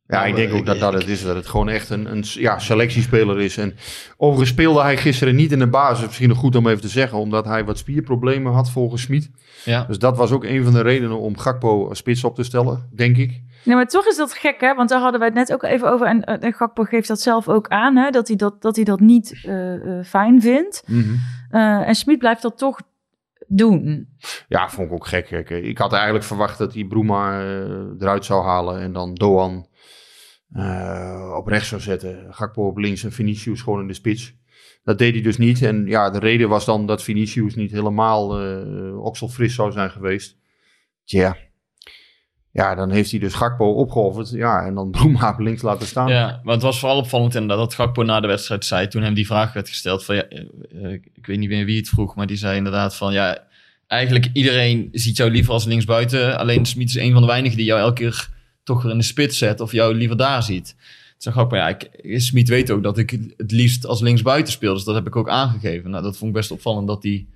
[0.07, 1.23] Ja, ik denk ook dat dat het is.
[1.23, 3.57] Dat het gewoon echt een, een ja, selectiespeler is.
[3.57, 3.75] En
[4.17, 6.05] overigens speelde hij gisteren niet in de basis.
[6.05, 7.17] Misschien nog goed om even te zeggen.
[7.17, 9.29] Omdat hij wat spierproblemen had volgens Smit.
[9.65, 9.83] Ja.
[9.83, 12.89] Dus dat was ook een van de redenen om Gakpo als spits op te stellen,
[12.95, 13.41] denk ik.
[13.63, 14.75] Nee, maar toch is dat gek, hè?
[14.75, 16.07] Want daar hadden wij het net ook even over.
[16.07, 18.09] En, eh, en Gakpo geeft dat zelf ook aan, hè?
[18.09, 20.83] Dat hij dat, dat, hij dat niet eh, eh, fijn vindt.
[21.49, 22.79] Eh, en Smit blijft dat toch
[23.47, 24.07] doen.
[24.47, 25.25] Ja, vond ik ook gek.
[25.25, 28.79] Kijk, Ik had eigenlijk verwacht dat hij eh, eruit zou halen.
[28.79, 29.67] En dan Doan
[30.53, 32.27] eh, op rechts zou zetten.
[32.29, 34.33] Gakpo op links en Vinicius gewoon in de spits.
[34.83, 35.61] Dat deed hij dus niet.
[35.61, 40.37] En ja, de reden was dan dat Vinicius niet helemaal eh okselfris zou zijn geweest.
[41.05, 41.37] Tja.
[42.51, 44.29] Ja, dan heeft hij dus Gakpo opgeofferd.
[44.29, 46.07] Ja, en dan Bruma op links laten staan.
[46.07, 49.13] Ja, maar het was vooral opvallend inderdaad dat Gakpo na de wedstrijd zei, toen hem
[49.13, 52.37] die vraag werd gesteld van, eh, ik weet niet meer wie het vroeg, maar die
[52.37, 53.47] zei inderdaad van, ja,
[53.87, 57.65] eigenlijk iedereen ziet jou liever als linksbuiten, alleen Smit is een van de weinigen die
[57.65, 58.29] jou elke keer
[58.63, 60.75] toch weer in de spits zet of jou liever daar ziet.
[60.75, 61.89] Toen zei Gakpo, ja, ik,
[62.21, 65.29] Smit weet ook dat ik het liefst als linksbuiten speel, dus dat heb ik ook
[65.29, 65.89] aangegeven.
[65.89, 67.27] Nou, dat vond ik best opvallend dat hij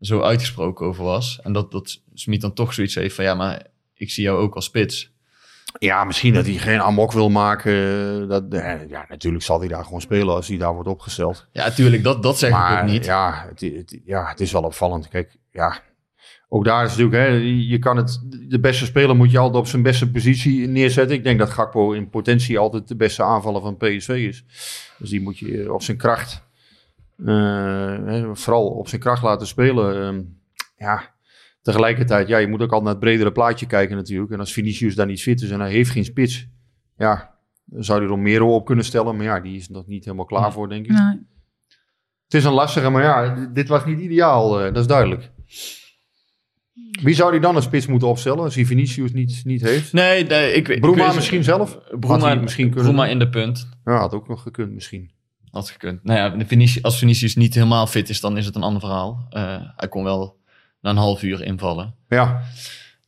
[0.00, 1.40] zo uitgesproken over was.
[1.42, 4.54] En dat, dat Smit dan toch zoiets heeft van, ja, maar ik zie jou ook
[4.54, 5.10] als spits.
[5.78, 8.28] Ja, misschien dat hij geen amok wil maken.
[8.28, 11.46] Dat, eh, ja, natuurlijk zal hij daar gewoon spelen als hij daar wordt opgesteld.
[11.52, 13.04] Ja, tuurlijk, dat, dat zeg ik maar ook niet.
[13.04, 15.08] Ja, het, het- ja, het is wel opvallend.
[15.08, 15.80] Kijk, ja,
[16.48, 17.26] ook daar is natuurlijk, hè,
[17.68, 21.16] je kan het, de beste speler moet je altijd op zijn beste positie neerzetten.
[21.16, 24.44] Ik denk dat Gakpo in potentie altijd de beste aanvaller van PSV is.
[24.98, 26.42] Dus die moet je op zijn kracht,
[27.16, 30.02] eh, hè, vooral op zijn kracht laten spelen.
[30.02, 30.22] Ehm,
[30.76, 31.14] ja,
[31.62, 34.32] tegelijkertijd, ja, je moet ook altijd naar het bredere plaatje kijken natuurlijk.
[34.32, 36.48] En als Vinicius daar niet fit is en hij heeft geen spits,
[36.96, 37.34] ja,
[37.64, 39.16] dan zou hij Romero op kunnen stellen.
[39.16, 40.92] Maar ja, die is nog niet helemaal klaar voor, denk ik.
[40.92, 41.26] Nee.
[42.24, 45.30] Het is een lastige, maar ja, dit was niet ideaal, eh, dat is duidelijk.
[47.02, 49.92] Wie zou hij dan als spits moeten opstellen als hij Vinicius niet, niet heeft?
[49.92, 51.78] Nee, nee, ik weet ik misschien zelf?
[52.00, 53.06] Hij misschien kunnen doen.
[53.06, 53.68] in de punt.
[53.84, 55.10] Ja, had ook nog gekund misschien.
[55.50, 56.04] Had gekund.
[56.04, 59.26] Nou ja, Vinicius, als Vinicius niet helemaal fit is, dan is het een ander verhaal.
[59.30, 60.36] Eh, hij kon wel
[60.80, 61.94] na een half uur invallen.
[62.08, 62.42] Ja,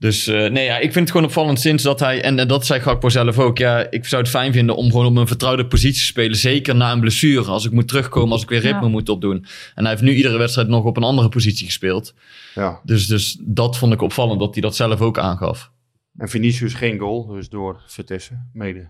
[0.01, 2.23] Dus eh, nee, ja, ik vind het gewoon opvallend sinds dat hij...
[2.23, 3.59] En, eh, dat zei Gakpo zelf ook.
[3.59, 6.37] Ja, ik zou het fijn vinden om gewoon op een vertrouwde positie te spelen.
[6.37, 7.51] Zeker na een blessure.
[7.51, 8.89] Als ik moet terugkomen, als ik weer ritme Ja.
[8.89, 9.47] moet opdoen.
[9.75, 12.15] En hij heeft nu iedere wedstrijd nog op een andere positie gespeeld.
[12.55, 12.81] ja.
[12.85, 15.71] Dus, dus dat vond ik opvallend, dat hij dat zelf ook aangaf.
[16.19, 18.89] En Vinicius geen goal, dus door Vertessen mede.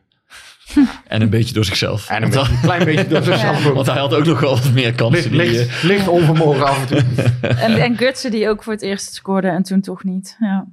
[1.06, 2.08] En een beetje door zichzelf.
[2.08, 4.50] En een, want, beetje, een klein beetje door zichzelf want hij had ook nog wel
[4.50, 5.34] wat meer kansen.
[5.34, 7.24] Licht, die, eh, licht, licht onvermogen af en toe.
[7.48, 10.36] En, en Gutsen die ook voor het eerst scoorde en toen toch niet.
[10.40, 10.66] Ja.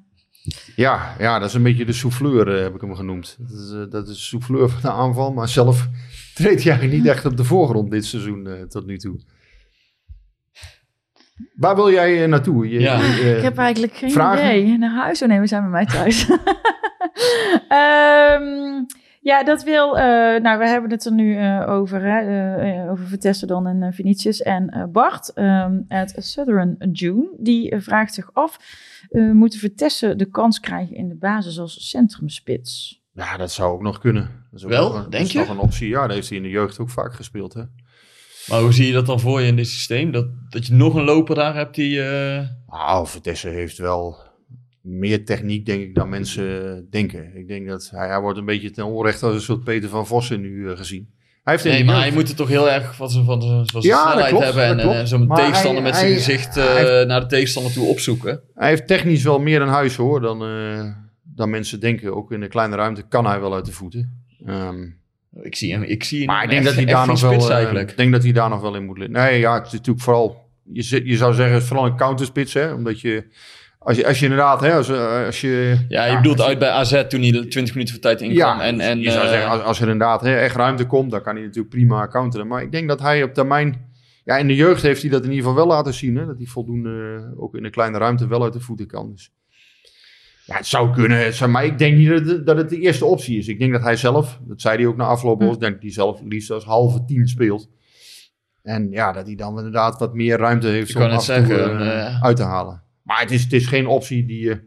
[0.75, 3.37] Ja, ja, dat is een beetje de souffleur, eh, heb ik hem genoemd.
[3.39, 5.87] Dat is, eh, dat is de souffleur van de aanval, maar zelf
[6.35, 9.19] treedt hij eigenlijk niet echt op de voorgrond dit seizoen eh, tot nu toe.
[11.55, 12.69] Waar wil jij naartoe?
[12.69, 12.99] Je, Ja.
[12.99, 14.59] je, Ik heb eigenlijk geen vragen?
[14.59, 14.77] idee.
[14.77, 15.21] Naar huis?
[15.21, 16.27] Oh nee, we zijn bij mij thuis.
[17.67, 18.83] Ehm,
[19.21, 19.97] ja, dat wil...
[19.97, 20.03] eh,
[20.41, 22.01] nou, we hebben het er nu eh, over.
[22.03, 24.41] Hè, over Vitesse dan en uh, Vinicius.
[24.41, 27.29] En eh, Bart ehm uit Southern June.
[27.37, 28.57] Die vraagt zich af...
[29.09, 33.01] eh, moeten Vitesse de kans krijgen in de basis als centrumspits?
[33.13, 34.23] Ja, dat zou ook nog kunnen.
[34.51, 35.37] Dat is ook Wel, nog een, denk dat is je?
[35.39, 35.87] nog een optie.
[35.87, 37.53] Ja, daar heeft hij in de jeugd ook vaak gespeeld.
[37.53, 37.63] Hè?
[38.47, 40.11] Maar hoe zie je dat dan voor je in dit systeem?
[40.11, 42.01] Dat, dat je nog een loper daar hebt die...
[42.01, 44.17] eh, Nou, Vitesse heeft wel
[44.81, 47.35] meer techniek, denk ik, dan mensen denken.
[47.35, 50.07] Ik denk dat hij, hij wordt een beetje ten onrechte als een soort Peter van
[50.07, 51.13] Vossen nu eh, gezien.
[51.47, 53.81] Hij heeft Nee, maar hij moet het toch heel erg van zijn, van zijn, van
[53.81, 54.79] zijn Ja, dat snelheid klopt, hebben.
[54.79, 57.87] En, en zo'n tegenstander hij- met zijn hij- gezicht eh, heeft- naar de tegenstander toe
[57.87, 58.41] opzoeken.
[58.53, 60.83] Hij heeft technisch wel meer in huis hoor, dan, eh,
[61.23, 62.15] dan mensen denken.
[62.15, 64.23] Ook in de kleine ruimte kan hij wel uit de voeten.
[64.45, 64.83] Ehm,
[65.41, 67.49] Ik zie hem, ik zie hem maar ik denk echt- dat hij daar nog wel,
[67.49, 67.97] eh, eigenlijk.
[67.97, 69.15] denk dat hij daar nog wel in moet liggen.
[69.15, 72.53] Nee, ja, het is natuurlijk vooral, je, je zou zeggen, het is vooral een counterspits,
[72.53, 73.25] hè, omdat je,
[73.79, 75.85] als je, als je inderdaad, hè, als, eh, als je...
[75.87, 78.27] Ja, je bedoelt je- uit bij AZ toen hij er 20 minuten voor tijd in
[78.35, 78.57] kwam.
[78.57, 81.11] Ja, en, en, je zou eh, zeggen, als, als er inderdaad hè, echt ruimte komt,
[81.11, 82.47] dan kan hij natuurlijk prima counteren.
[82.47, 83.85] Maar ik denk dat hij op termijn...
[84.23, 86.15] Ja, in de jeugd heeft hij dat in ieder geval wel laten zien.
[86.15, 89.11] Hè, dat hij voldoende, eh, ook in de kleine ruimte, wel uit de voeten kan.
[89.11, 89.31] Dus,
[90.45, 91.25] ja, het zou kunnen.
[91.25, 93.47] het zou- maar ik denk niet dat het, dat het de eerste optie is.
[93.47, 95.45] Ik denk dat hij zelf, dat zei hij ook na afloop, Hm.
[95.47, 97.69] denk dat hij zelf liefst als halve tien speelt.
[98.63, 102.21] En ja, dat hij dan inderdaad wat meer ruimte heeft om af en toe, zeggen,
[102.21, 102.83] uit te halen.
[103.07, 104.59] Maar het is, het is geen optie die je...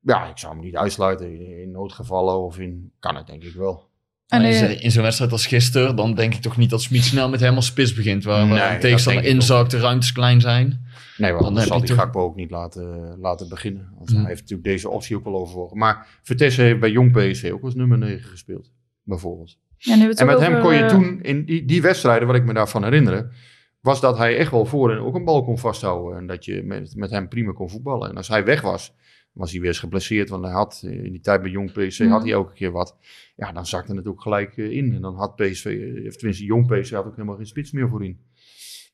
[0.00, 2.92] Ja, ik zou hem niet uitsluiten in, noodgevallen of in...
[2.98, 3.88] Kan het denk ik wel.
[4.26, 7.28] En, in eh, zo'n- wedstrijd als gisteren, dan denk ik toch niet dat Smit snel
[7.28, 8.24] met hem als spits begint.
[8.24, 10.86] Waar, Nee, een tegenstander inzakt, de ruimtes klein zijn.
[11.16, 13.92] Nee, want Dan zal die toch- Gakpo ook niet laten, laten beginnen.
[13.98, 15.78] Want hij heeft natuurlijk deze optie ook al overwogen.
[15.78, 18.70] Maar Vitesse heeft bij Jong PSV ook als nummer 9 gespeeld.
[19.02, 19.58] Bijvoorbeeld.
[19.76, 22.52] ja, En met hem kon je eh, toen, in die, die wedstrijden, wat ik me
[22.52, 23.32] daarvan herinner,
[23.80, 26.18] was dat hij echt wel voor en ook een bal kon vasthouden.
[26.18, 28.08] En dat je met, met hem prima kon voetballen.
[28.10, 28.94] En als hij weg was,
[29.32, 30.28] was hij weer eens geblesseerd.
[30.28, 32.10] Want hij had eh, in die tijd bij Jong PSV Mhm.
[32.10, 32.96] had hij elke keer wat.
[33.36, 34.94] Ja, dan zakte het ook gelijk eh, in.
[34.94, 37.88] En dan had PSV, eh, of tenminste Jong PSV had ook helemaal geen spits meer
[37.88, 38.20] voorin.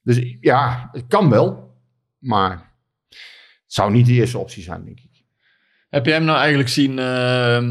[0.02, 1.74] Dus ja, het kan wel.
[2.18, 2.50] Maar
[3.08, 5.22] het zou niet de eerste optie zijn, denk ik.
[5.88, 7.62] Heb jij hem nou eigenlijk zien, eh,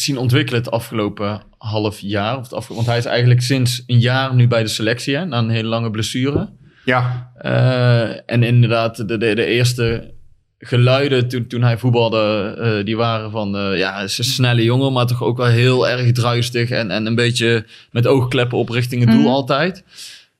[0.00, 2.36] zien ontwikkelen het afgelopen half jaar?
[2.36, 5.24] Of het afge- want hij is eigenlijk sinds een jaar nu bij de selectie, hè,
[5.24, 6.48] na een hele lange blessure.
[6.84, 10.14] Ja, Eh, en inderdaad, de, de, de eerste
[10.58, 14.92] geluiden toen, toen hij voetbalde, eh, die waren van, eh, ja, is een snelle jongen,
[14.92, 19.00] maar toch ook wel heel erg druistig en, en een beetje met oogkleppen op richting
[19.04, 19.30] het doel Mhm.
[19.30, 19.84] altijd.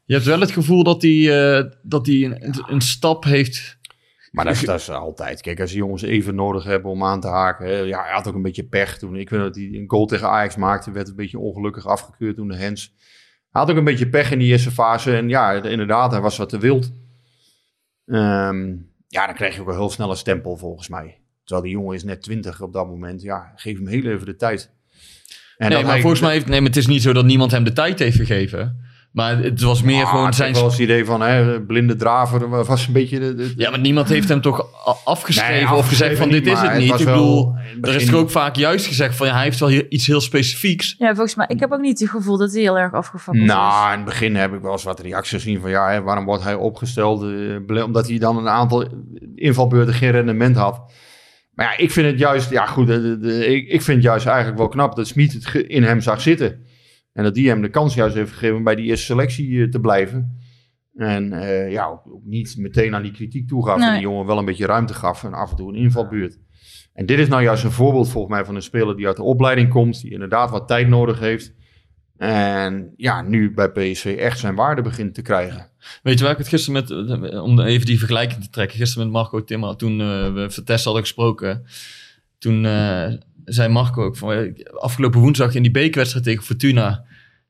[0.04, 3.77] Je hebt wel het gevoel dat hij, eh, dat hij een, een stap heeft.
[4.38, 5.40] Maar dat is, dat is altijd.
[5.40, 7.66] Kijk, als die jongens even nodig hebben om aan te haken.
[7.66, 9.16] Hè, ja, hij had ook een beetje pech toen.
[9.16, 10.90] Ik weet dat hij een goal tegen Ajax maakte.
[10.90, 12.94] Werd een beetje ongelukkig afgekeurd toen de Hens.
[13.50, 15.16] Hij had ook een beetje pech in die eerste fase.
[15.16, 16.92] En ja, inderdaad, hij was wat te wild.
[18.06, 18.76] Ehm,
[19.08, 21.20] ja, dan krijg je ook een heel snel een stempel volgens mij.
[21.44, 23.22] Terwijl die jongen is net 20 op dat moment.
[23.22, 24.70] Ja, geef hem heel even de tijd.
[25.56, 27.64] En nee, maar volgens mij heeft, nee, maar het is niet zo dat niemand hem
[27.64, 28.87] de tijd heeft gegeven.
[29.18, 30.52] Maar het was meer Ah, gewoon ik zijn...
[30.52, 33.18] wel eens het idee van hè, blinde draver was een beetje...
[33.18, 34.66] De, de- Ja, maar niemand heeft hem toch
[35.04, 36.90] afgeschreven Nee, of gezegd van dit is het niet.
[36.92, 39.58] het Ik was bedoel, er is toch ook vaak juist gezegd van ja, hij heeft
[39.60, 40.94] wel iets heel specifieks.
[40.98, 41.46] Ja, volgens mij.
[41.48, 43.50] Ik heb ook niet het gevoel dat hij heel erg afgefakkeld is.
[43.52, 46.24] Nou, in het begin heb ik wel eens wat reacties gezien van ja, hè, waarom
[46.24, 47.22] wordt hij opgesteld?
[47.22, 48.88] Eh, omdat hij dan een aantal
[49.34, 50.92] invalbeurten geen rendement had.
[51.54, 54.06] Maar ja, ik vind het juist, ja goed, de, de- de- ik, ik vind het
[54.06, 56.66] juist eigenlijk wel knap dat Smit het in hem zag zitten.
[57.18, 59.68] En dat die hem de kans juist heeft gegeven om bij die eerste selectie eh,
[59.68, 60.38] te blijven.
[60.94, 63.74] En eh, ja, ook, ook niet meteen aan die kritiek toegaf.
[63.74, 63.90] En Nee.
[63.90, 66.38] die jongen wel een beetje ruimte gaf en af en toe een invalbeurt.
[66.92, 69.22] En dit is nou juist een voorbeeld volgens mij van een speler die uit de
[69.22, 70.00] opleiding komt.
[70.00, 71.54] Die inderdaad wat tijd nodig heeft.
[72.16, 75.70] En ja, nu bij PSV echt zijn waarde begint te krijgen.
[76.02, 76.90] Weet je waar ik het gisteren met,
[77.30, 80.84] eh, om even die vergelijking te trekken, gisteren met Marco Timmer, toen eh, we Vitesse
[80.84, 81.64] hadden gesproken,
[82.38, 83.12] toen eh,
[83.44, 87.04] zei Marco ook van, afgelopen woensdag in die bekerwedstrijd tegen Fortuna,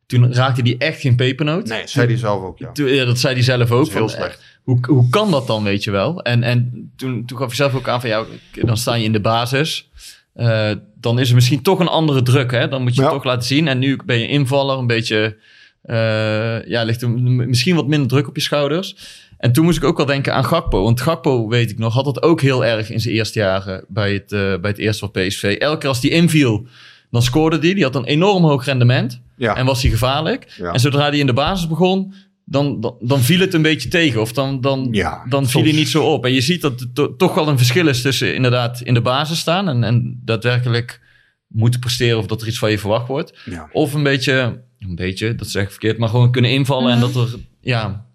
[0.09, 1.67] toen raakte hij echt geen pepernoot.
[1.67, 2.73] Nee, zei hij zelf ook, ja.
[2.73, 3.79] Toen- ja, dat zei hij zelf ook.
[3.79, 4.43] Dat is heel van, eh, slecht.
[4.63, 6.23] hoe, hoe kan dat dan, weet je wel?
[6.23, 9.13] En, en toen, toen gaf hij zelf ook aan van, ja, dan sta je in
[9.13, 9.89] de basis.
[10.35, 12.69] Eh, dan is er misschien toch een andere druk, hè?
[12.69, 13.07] Dan moet je Ja.
[13.07, 13.69] het toch laten zien.
[13.69, 15.37] En nu ben je invaller, een beetje...
[15.83, 18.97] eh, ja, ligt er misschien wat minder druk op je schouders.
[19.39, 20.83] En toen moest ik ook wel denken aan Gakpo.
[20.83, 24.13] Want Gakpo, weet ik nog, had dat ook heel erg in zijn eerste jaren bij
[24.13, 24.29] het,
[24.61, 25.57] bij het eerste van PSV.
[25.59, 26.67] Elke keer als die inviel,
[27.11, 27.65] dan scoorde hij.
[27.65, 27.75] Die.
[27.75, 29.21] die had een enorm hoog rendement.
[29.39, 29.57] Ja.
[29.57, 30.55] En was hij gevaarlijk.
[30.57, 30.73] Ja.
[30.73, 34.21] En zodra hij in de basis begon, dan, dan, dan viel het een beetje tegen.
[34.21, 36.25] Of dan, dan, Ja, dan viel soms- hij niet zo op.
[36.25, 39.01] En je ziet dat er to- toch wel een verschil is tussen inderdaad in de
[39.03, 39.69] basis staan.
[39.69, 41.01] En, en daadwerkelijk
[41.49, 43.39] moeten presteren of dat er iets van je verwacht wordt.
[43.45, 43.69] Ja.
[43.73, 46.93] Of een beetje, een beetje, dat zeg ik verkeerd, maar gewoon kunnen invallen.
[46.93, 48.07] En dat er, ja,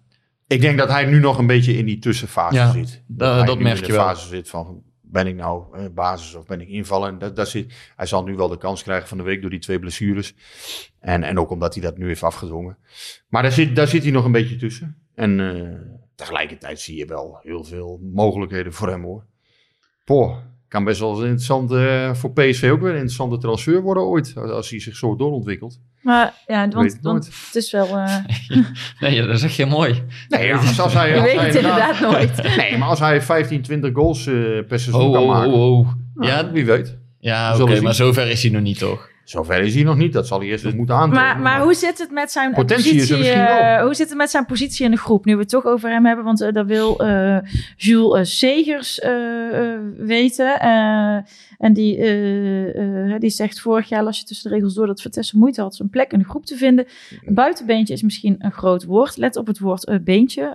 [0.46, 3.02] Ik denk dat hij nu nog een beetje in die tussenfase Ja, zit.
[3.06, 4.02] dat nu merk in de je wel.
[4.06, 4.82] fase zit van,
[5.14, 7.08] ben ik nou eh, basis of ben ik invallen?
[7.08, 9.50] En dat, dat zit, hij zal nu wel de kans krijgen van de week door
[9.50, 10.34] die twee blessures.
[11.00, 12.78] En, en ook omdat hij dat nu heeft afgedwongen.
[13.28, 14.96] Maar daar zit, daar zit hij nog een beetje tussen.
[15.14, 19.26] En eh, tegelijkertijd zie je wel heel veel mogelijkheden voor hem hoor.
[20.04, 20.36] Poh,
[20.74, 24.32] kan best wel eens interessant eh, voor PSV ook weer een interessante transfer worden ooit.
[24.36, 25.80] Als, als hij zich zo doorontwikkelt.
[26.00, 27.34] Maar ja, weet want, het want nooit.
[27.46, 27.86] het is wel...
[27.98, 28.16] eh,
[29.00, 30.02] Nee, dat zeg je mooi.
[30.28, 32.42] Nee, ja, als, als hij, je als weet hij het inderdaad nooit.
[32.56, 34.34] Nee, maar als hij 15, 20 goals eh,
[34.68, 35.52] per seizoen Oh, kan oh, maken.
[35.52, 35.88] oh, oh.
[36.14, 36.98] nou, Ja, wie weet.
[37.18, 39.08] ja oké, maar zover is hij nog niet, toch?
[39.24, 40.12] Zover is hij nog niet.
[40.12, 41.22] Dat zal hij eerst nog moeten aantonen.
[41.22, 43.30] Maar, maar hoe zit het met zijn is er positie?
[43.30, 45.24] eh, hoe zit het met zijn positie in de groep?
[45.24, 47.38] Nu we het toch over hem hebben, want eh, dat wil eh,
[47.76, 50.60] Jules eh, Segers eh, eh, weten.
[50.60, 51.16] Eh,
[51.58, 51.96] en die,
[53.18, 55.88] die zegt vorig jaar las je tussen de regels door dat Vitesse moeite had zijn
[55.90, 56.86] plek in de groep te vinden.
[57.24, 59.16] Een buitenbeentje is misschien een groot woord.
[59.16, 60.52] Let op het woord beentje,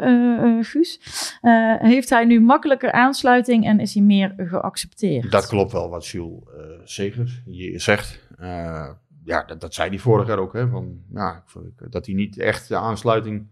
[0.61, 0.99] Guus.
[1.41, 5.31] Eh, heeft hij nu makkelijker aansluiting en is hij meer geaccepteerd?
[5.31, 6.39] Dat klopt wel wat Jules
[6.83, 8.27] Segers hier zegt.
[8.39, 8.89] Eh,
[9.25, 10.53] ja, dat, dat zei hij vorig jaar ook.
[10.53, 13.47] Hè, van, ja, ik vond- dat hij niet echt de aansluiting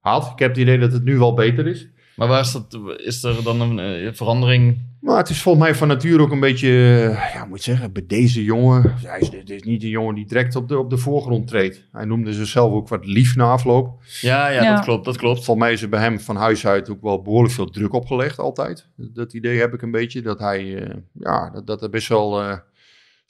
[0.00, 0.30] had.
[0.32, 1.88] Ik heb het idee dat het nu wel beter is.
[2.16, 4.86] Maar waar is, dat, is er dan een eh, verandering?
[5.00, 7.92] Maar het is volgens mij van nature ook een beetje, eh, ja, moet je zeggen,
[7.92, 8.94] bij deze jongen.
[9.02, 11.84] Hij is, dit is niet een jongen die direct op de, op de voorgrond treedt.
[11.92, 14.02] Hij noemde zichzelf ook wat lief na afloop.
[14.20, 14.74] Ja, ja, Ja.
[14.74, 15.44] dat klopt, dat klopt.
[15.44, 18.38] Volgens mij is er bij hem van huis uit ook wel behoorlijk veel druk opgelegd
[18.38, 18.88] altijd.
[18.96, 20.22] Dat idee heb ik een beetje.
[20.22, 22.56] Dat hij, eh, ja, dat, dat er best wel eh,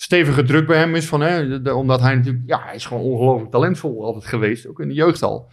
[0.01, 1.07] stevige druk bij hem is.
[1.07, 4.67] Van, hè, de- omdat hij natuurlijk, ja, hij is gewoon ongelooflijk talentvol altijd geweest.
[4.67, 5.51] Ook in de jeugd al.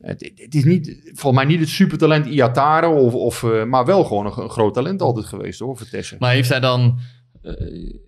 [0.00, 4.04] Het, het is niet, volgens mij niet het supertalent Iatare, of, of, eh, maar wel
[4.04, 6.16] gewoon een, een groot talent altijd geweest hoor, Vitesse.
[6.18, 6.98] Maar heeft hij dan,
[7.42, 7.52] eh,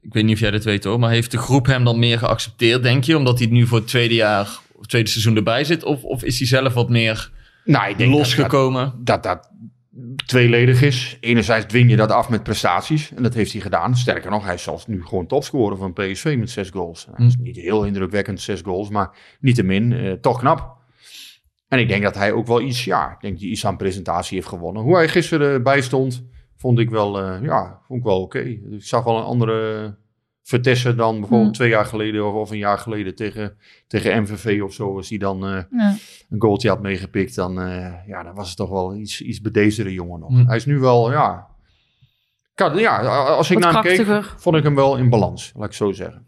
[0.01, 2.19] ik weet niet of jij dit weet hoor, maar heeft de groep hem dan meer
[2.19, 3.17] geaccepteerd, denk je?
[3.17, 5.85] Omdat hij nu voor het tweede jaar, of tweede seizoen erbij zit?
[5.85, 7.31] Of, of is hij zelf wat meer
[7.65, 8.93] nou, ik denk dat- losgekomen?
[8.99, 9.51] dat dat
[10.27, 11.17] tweeledig is.
[11.21, 13.13] Enerzijds dwing je dat af met prestaties.
[13.15, 13.97] En dat heeft hij gedaan.
[13.97, 17.05] Sterker nog, hij is zelfs nu gewoon topscorer van PSV met zes goals.
[17.05, 17.43] Dat is Hm.
[17.43, 18.89] niet heel indrukwekkend, zes goals.
[18.91, 20.81] Maar niettemin, eh toch knap.
[21.69, 23.77] En ik denk dat hij ook wel iets, ja, ik denk dat hij iets aan
[23.77, 24.83] presentatie heeft gewonnen.
[24.83, 26.25] Hoe hij gisteren bij stond,
[26.57, 28.39] vond ik wel, eh, ja, vond ik wel oké.
[28.39, 29.97] Ik zag wel een andere
[30.43, 31.55] Vitesse dan bijvoorbeeld Hm.
[31.55, 34.97] twee jaar geleden of, of een jaar geleden tegen, tegen MVV of zo.
[34.97, 35.95] Als hij dan eh, Ja.
[36.31, 39.93] een goaltje had meegepikt, dan, eh, ja, dan was het toch wel iets, iets bedezere
[39.93, 40.29] jongen nog.
[40.31, 40.47] Hm.
[40.47, 41.47] Hij is nu wel, ja,
[42.55, 45.67] kan, ja als ik Wat naar hem keek, vond ik hem wel in balans, laat
[45.67, 46.27] ik zo zeggen.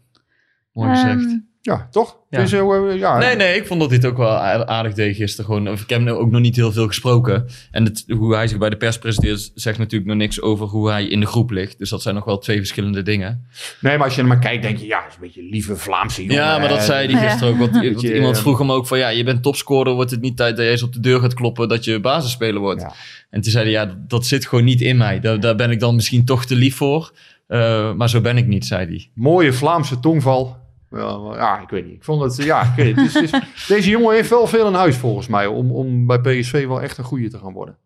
[0.71, 1.23] Mooi gezegd.
[1.25, 2.17] Ehm, Ja, toch?
[2.29, 2.41] Ja.
[2.41, 5.45] Dus, eh, ja, Nee, nee, ik vond dat hij het ook wel aardig deed gisteren.
[5.45, 7.45] Gewoon, ik heb hem ook nog niet heel veel gesproken.
[7.71, 10.89] En het, hoe hij zich bij de pers presenteert, zegt natuurlijk nog niks over hoe
[10.89, 11.77] hij in de groep ligt.
[11.77, 13.47] Dus dat zijn nog wel twee verschillende dingen.
[13.79, 15.75] nee, maar als je naar hem kijkt, denk je, ja, dat is een beetje lieve
[15.75, 16.35] Vlaamse jongen.
[16.35, 17.29] ja, maar dat zei hij Ja.
[17.29, 17.59] gisteren ook.
[17.59, 19.93] Want, iemand eh, vroeg hem ook van, ja, je bent topscorer.
[19.93, 22.59] Wordt het niet tijd dat je eens op de deur gaat kloppen dat je basisspeler
[22.61, 22.81] wordt?
[22.81, 22.93] Ja.
[23.29, 25.19] En toen zei hij, ja, dat, zit gewoon niet in mij.
[25.19, 27.11] Daar, daar ben ik dan misschien toch te lief voor.
[27.47, 29.09] Eh, maar zo ben ik niet, zei hij.
[29.13, 30.63] Mooie Vlaamse tongval.
[30.91, 31.95] Ja, ik weet niet.
[31.95, 33.13] Ik vond het, ja, ik weet niet.
[33.13, 36.81] Het deze jongen heeft wel veel in huis volgens mij om, om bij PSV wel
[36.81, 37.77] echt een goede te gaan worden.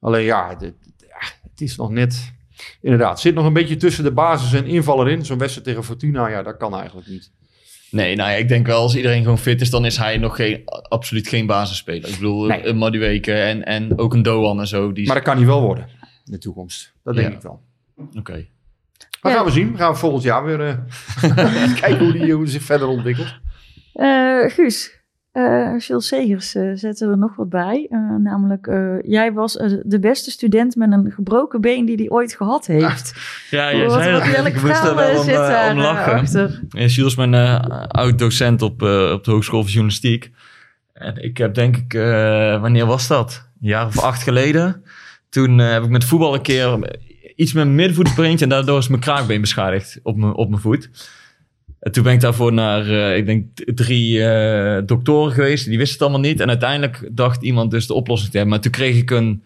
[0.00, 2.32] Alleen ja, het, het- ja, het is nog net,
[2.80, 5.24] inderdaad, het zit nog een beetje tussen de basis en invaller in.
[5.24, 7.32] Zo'n wedstrijd tegen Fortuna, ja, dat kan eigenlijk niet.
[7.90, 10.36] Nee, nou ja, ik denk wel als iedereen gewoon fit is, dan is hij nog
[10.36, 12.08] geen, absoluut geen basisspeler.
[12.08, 12.66] Ik bedoel, Nee.
[12.66, 14.92] een Madueke en, en ook een Doan en zo.
[14.92, 15.06] Die...
[15.06, 15.88] Maar dat kan hij wel worden
[16.24, 16.92] in de toekomst.
[17.02, 17.34] Dat denk Ja.
[17.36, 17.60] ik wel.
[18.18, 18.46] Oké.
[19.22, 19.38] Maar Ja.
[19.38, 19.72] gaan we zien.
[19.72, 20.74] We gaan volgend jaar weer eh,
[21.80, 23.34] kijken hoe die, hoe die zich verder ontwikkelt.
[23.92, 24.98] Eh, Guus,
[25.32, 27.86] eh Jules Segers eh, zetten er nog wat bij.
[27.90, 29.52] Eh, namelijk, eh, jij was
[29.84, 33.12] de beste student met een gebroken been die hij ooit gehad heeft.
[33.50, 36.60] Ja, Wat- wat welk verhaal eh, zit daar eh, achter?
[36.68, 40.30] Ja, Jules is mijn eh, oud-docent op, eh, op de Hogeschool van Journalistiek.
[40.92, 43.48] En ik heb denk ik, eh, wanneer was dat?
[43.60, 44.82] Een jaar of acht geleden.
[45.28, 46.78] Toen eh, heb ik met voetbal een keer
[47.40, 50.60] iets met mijn middenvoet gespreend en daardoor is mijn kraakbeen beschadigd op mijn, op mijn
[50.60, 50.90] voet.
[51.80, 55.64] En toen ben ik daarvoor naar, eh, ik denk, drie eh, doktoren geweest.
[55.64, 56.40] Die wisten het allemaal niet.
[56.40, 58.54] En uiteindelijk dacht iemand dus de oplossing te hebben.
[58.54, 59.42] Maar toen kreeg ik een,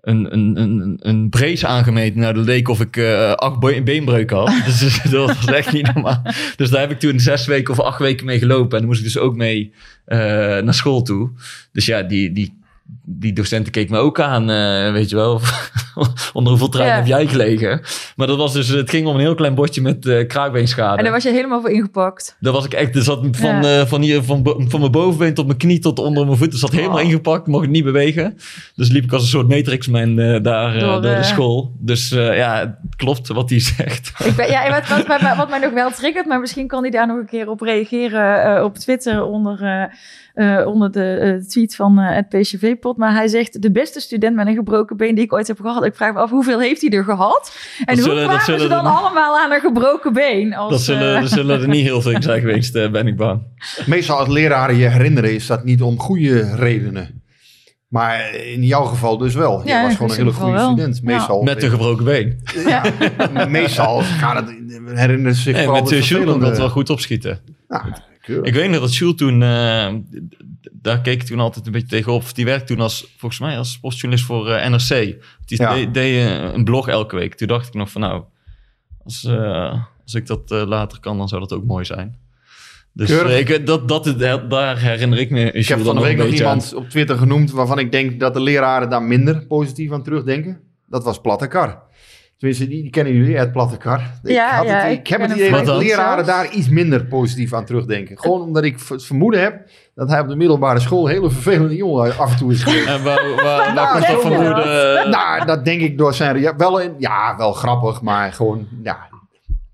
[0.00, 2.20] een, een, een, een brace aangemeten.
[2.20, 4.52] Nou, dat leek of ik eh, acht be- beenbreuken had.
[4.66, 6.22] dus dat was echt niet normaal.
[6.56, 8.72] Dus daar heb ik toen zes weken of acht weken mee gelopen.
[8.72, 9.72] En dan moest ik dus ook mee
[10.06, 11.30] naar school toe.
[11.72, 12.58] Dus ja, die, die,
[13.06, 15.40] die docenten keek me ook aan, eh, weet je wel.
[16.32, 16.94] Onder hoeveel trein Ja.
[16.94, 17.80] heb jij gelegen?
[18.16, 20.96] Maar dat was dus, het ging om een heel klein bordje met eh kraakbeenschade.
[20.98, 22.36] En daar was je helemaal voor ingepakt.
[22.40, 23.80] Daar was ik echt, er zat van, Ja.
[23.80, 26.52] eh, van, hier, van, van mijn bovenbeen tot mijn knie tot onder mijn voet.
[26.52, 27.04] Er zat helemaal Oh.
[27.04, 28.38] ingepakt, mocht niet bewegen.
[28.74, 31.72] Dus liep ik als een soort Matrix-man daar Door, door, de school.
[31.78, 34.12] Dus ja, het klopt wat hij zegt.
[34.24, 36.90] Ik ben, ja, wat, wat, wat, wat mij nog wel triggert, maar misschien kan hij
[36.90, 39.90] daar nog een keer op reageren op Twitter onder,
[40.34, 42.96] eh, onder de eh, tweet van eh, het PCV-pot.
[42.96, 45.84] Maar hij zegt, de beste student met een gebroken been die ik ooit heb gehad.
[45.84, 47.56] Ik vraag me af, hoeveel heeft hij er gehad?
[47.84, 50.54] En Dat hoe zullen- kwamen ze zullen dan allemaal aan een gebroken been?
[50.54, 53.42] Als, Dat zullen, zullen er niet heel veel zijn geweest, ben ik bang.
[53.86, 57.22] Meestal als leraren je herinneren is dat niet om goede redenen.
[57.88, 59.60] Maar in jouw geval dus wel.
[59.62, 60.96] Je Ja, was gewoon een hele goede student.
[60.96, 61.02] Ja.
[61.02, 62.40] Meestal, Met een gebroken been.
[63.48, 64.56] meestal gaat het,
[64.98, 67.40] herinneren zich En vooral met de dat wel goed opschieten.
[67.68, 67.84] Ja,
[68.24, 68.46] keurig.
[68.46, 69.94] Ik weet nog dat Jules toen, eh,
[70.72, 72.34] daar keek ik toen altijd een beetje tegenop.
[72.34, 74.88] Die werkte toen als, volgens mij als sportjournalist voor eh, NRC.
[75.44, 75.74] Die Ja.
[75.74, 77.34] deed, eh, een blog elke week.
[77.34, 78.22] Toen dacht ik nog van nou,
[79.04, 79.28] als,
[80.02, 82.16] als ik dat later kan, dan zou dat ook mooi zijn.
[82.92, 84.14] Dus ik, dat, dat,
[84.50, 85.52] daar herinner ik me.
[85.52, 88.40] Ik heb van de week nog iemand op Twitter genoemd waarvan ik denk dat de
[88.40, 90.60] leraren daar minder positief aan terugdenken.
[90.86, 91.82] Dat was Platte Kar.
[92.38, 94.00] Tenminste, die, die kennen jullie, het Platte Kar.
[94.22, 97.04] Ik, Ja, had ja, het, ik ik heb het idee dat leraren daar iets minder
[97.04, 98.18] positief aan terugdenken.
[98.18, 102.18] Gewoon omdat ik het vermoeden heb dat hij op de middelbare school hele vervelende jongen
[102.18, 102.86] af en toe is geweest.
[102.86, 105.10] En waar, waar, waar Nou, komt dat vermoeden?
[105.10, 106.58] nou, dat denk ik door zijn reactie.
[106.58, 109.12] Wel, in- ja, wel grappig, maar gewoon, ja.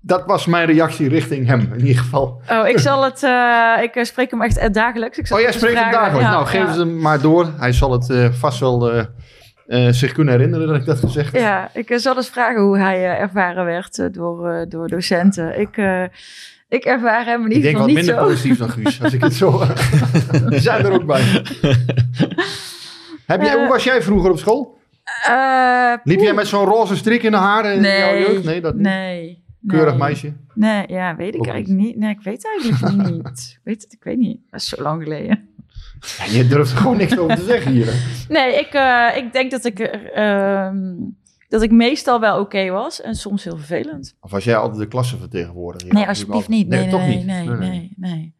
[0.03, 2.41] Dat was mijn reactie richting hem, in ieder geval.
[2.49, 3.23] Oh, ik zal het...
[3.23, 5.17] eh, ik eh, spreek hem echt eh, dagelijks.
[5.17, 6.21] Ik zal Oh, jij spreekt hem dagelijks.
[6.25, 6.73] Ja, nou, geef ja.
[6.73, 7.47] ze hem maar door.
[7.57, 9.03] Hij zal het eh, vast wel eh,
[9.67, 11.41] eh, zich kunnen herinneren dat ik dat gezegd heb.
[11.41, 15.59] Ja, ik eh, zal eens vragen hoe hij eh, ervaren werd door, door docenten.
[15.59, 15.77] Ik,
[16.69, 18.25] ik ervaar hem in Ik ieder denk geval wat niet minder zo.
[18.25, 19.63] positief dan Guus, als ik het zo...
[20.49, 21.21] Die zijn er ook bij.
[23.25, 24.79] Heb hoe was jij vroeger op school?
[26.03, 28.43] Liep jij met zo'n roze strik in de haren in jouw jeugd?
[28.43, 28.83] Nee, dat niet.
[28.83, 29.43] nee.
[29.67, 29.99] Keurig nee.
[29.99, 30.33] meisje.
[30.53, 31.97] Nee, ja, weet ik Ook eigenlijk niet.
[31.97, 33.25] Nee, ik weet eigenlijk niet.
[33.25, 34.39] Ik weet ik weet niet.
[34.49, 35.49] Dat is zo lang geleden.
[36.17, 37.93] Ja, je durft er gewoon niks over te zeggen hier.
[38.29, 40.93] Nee, ik, eh, ik denk dat ik, er, ehm,
[41.49, 44.15] dat ik meestal wel oké was en soms heel vervelend.
[44.19, 45.93] Of was jij altijd de klassenvertegenwoordiger?
[45.93, 46.67] nee, Ja, alsjeblieft niet.
[46.67, 47.25] Nee, toch nee, niet?
[47.25, 48.35] nee, nee, nee, nee,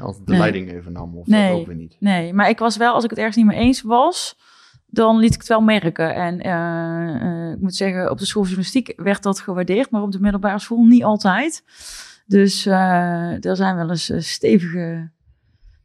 [0.00, 0.40] Altijd de Nee.
[0.40, 1.50] leiding even nam, of Nee.
[1.50, 1.96] dat ook weer niet.
[2.00, 4.38] Nee, maar ik was wel, als ik het ergens niet mee eens was,
[4.86, 6.14] dan liet ik het wel merken.
[6.14, 10.12] En eh, eh, ik moet zeggen, op de school journalistiek werd dat gewaardeerd, maar op
[10.12, 11.62] de middelbare school niet altijd.
[12.26, 15.10] Dus eh, er zijn wel eens eh, stevige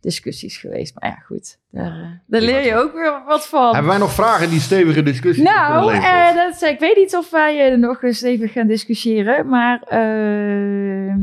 [0.01, 0.99] discussies geweest.
[0.99, 3.73] Maar ja, goed, daar, eh, daar leer je ook weer wat van.
[3.73, 7.59] Hebben wij nog vragen die stevige discussie Nou, eh, dat, ik weet niet of wij
[7.59, 9.47] eh, er nog eens even gaan discussiëren.
[9.49, 11.15] Maar eh,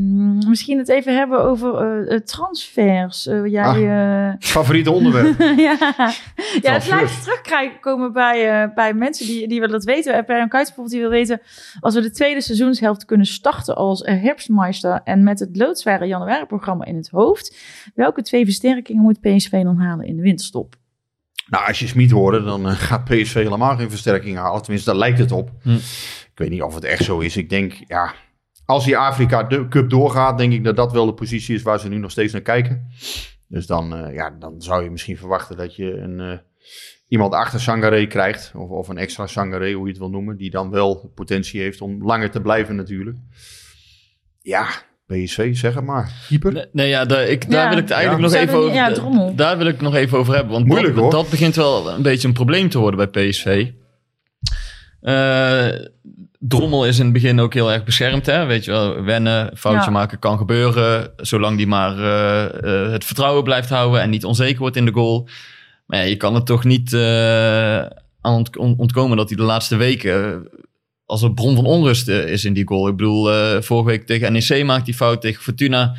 [0.49, 3.27] misschien het even hebben over eh, eh, transfers.
[3.27, 4.27] Eh, jij, Ah.
[4.27, 5.39] eh, Favoriete onderwerp?
[5.39, 6.87] ja, ja het Transfers.
[6.87, 10.25] blijft terugkomen bij, eh, bij mensen die, die willen dat weten.
[10.25, 11.41] Per een bijvoorbeeld die wil weten...
[11.79, 15.01] als we de tweede seizoenshelft kunnen starten als eh, herfstmeister...
[15.03, 17.57] en met het loodzware januari-programma in het hoofd...
[17.95, 20.75] welke twee versterkingen moet PSV dan halen in de winterstop?
[21.47, 24.61] Nou, als je Smit hoorde, dan eh, gaat PSV helemaal geen versterking halen.
[24.61, 25.51] Tenminste, daar lijkt het op.
[25.61, 25.69] Hm.
[26.31, 27.37] Ik weet niet of het echt zo is.
[27.37, 28.13] Ik denk, ja,
[28.65, 31.79] als die Afrika de- Cup doorgaat, denk ik dat dat wel de positie is waar
[31.79, 32.87] ze nu nog steeds naar kijken.
[33.47, 36.37] Dus dan, eh, ja, dan zou je misschien verwachten dat je een, eh,
[37.07, 38.51] iemand achter Sangaré krijgt.
[38.55, 40.37] Of, of een extra Sangaré, hoe je het wil noemen.
[40.37, 43.17] Die dan wel potentie heeft om langer te blijven natuurlijk.
[44.41, 44.67] Ja,
[45.13, 46.11] PSV, zeg het maar.
[46.27, 46.53] Keeper.
[46.53, 47.69] Nee, nee, ja, daar, ik, daar Ja.
[47.69, 48.29] wil ik het eigenlijk Ja.
[48.29, 48.69] nog even over.
[48.69, 49.35] niet- ja, drommel.
[49.35, 50.51] daar wil ik het nog even over hebben.
[50.53, 51.11] Want Moeilijk, dat, hoor.
[51.11, 53.67] dat begint wel een beetje een probleem te worden bij PSV.
[55.01, 55.67] Eh,
[56.41, 58.25] Drommel is in het begin ook heel erg beschermd.
[58.25, 58.45] Hè?
[58.45, 59.89] Weet je wel, wennen, foutje Ja.
[59.89, 61.11] maken kan gebeuren.
[61.17, 62.45] Zolang die maar eh,
[62.85, 65.27] eh, het vertrouwen blijft houden en niet onzeker wordt in de goal.
[65.85, 67.77] Maar ja, je kan er toch niet eh,
[68.21, 68.43] aan
[68.77, 70.47] ontkomen dat hij de laatste weken
[71.09, 72.87] als een bron van onrust eh, is in die goal.
[72.87, 75.95] Ik bedoel, eh, vorige week tegen NEC maakt hij fout, tegen Fortuna.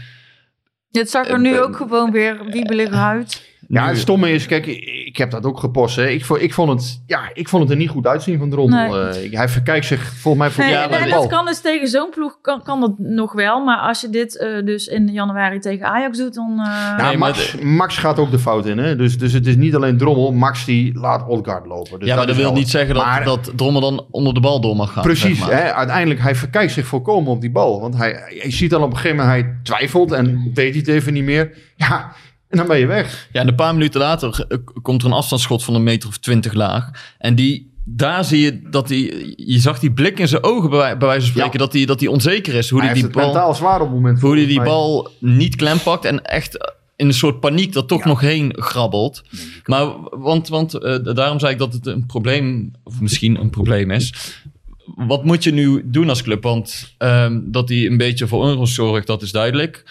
[0.90, 3.49] Het zag er nu ook gewoon weer wiebelig uit.
[3.72, 4.66] Ja, het stomme is, kijk,
[5.06, 5.96] ik heb dat ook gepost.
[5.96, 6.06] Hè.
[6.08, 8.92] Ik, vond, ik, vond het, ja, ik vond het er niet goed uitzien van Drommel.
[8.92, 9.28] Nee.
[9.30, 12.38] Eh, hij verkijkt zich volgens mij voor Nee, Ja, dat kan dus tegen zo'n ploeg,
[12.42, 13.64] kan, kan dat nog wel.
[13.64, 16.50] Maar als je dit eh, dus in januari tegen Ajax doet, dan...
[16.50, 18.78] eh, Ja, maar Max, Max gaat ook de fout in.
[18.78, 18.96] Hè?
[18.96, 20.32] Dus, dus het is niet alleen Drommel.
[20.32, 21.98] Max die laat Odgaard lopen.
[21.98, 24.60] Dus ja, maar dat wil niet zeggen dat, Maar- dat Drommel dan onder de bal
[24.60, 25.02] door mag gaan.
[25.02, 25.56] Precies, zeg maar.
[25.62, 25.72] hè?
[25.74, 27.80] uiteindelijk hij verkijkt zich volkomen op die bal.
[27.80, 30.88] Want hij, je ziet dan op een gegeven moment, hij twijfelt en weet hij het
[30.88, 31.50] even niet meer.
[31.76, 32.12] Ja,
[32.50, 33.28] en dan ben je weg.
[33.32, 36.18] Ja, en een paar minuten later eh, komt er een afstandsschot van een meter of
[36.18, 36.90] twintig laag.
[37.18, 39.34] En die, daar zie je dat hij...
[39.36, 41.58] Je zag die blik in zijn ogen bij, wijze van spreken Ja.
[41.58, 42.70] dat, hij, dat hij onzeker is.
[42.70, 44.20] Hoe hij die het bal, mentaal zwaar op het moment.
[44.20, 48.04] hoe hij die bal niet klem pakt en echt in een soort paniek er toch
[48.04, 49.22] nog heen grabbelt.
[49.64, 53.90] Maar, want, want eh, daarom zei ik dat het een probleem, of misschien een probleem
[53.90, 54.34] is.
[54.96, 56.42] Wat moet je nu doen als club?
[56.42, 59.84] Want ehm, dat hij een beetje voor onrust zorgt, dat is duidelijk.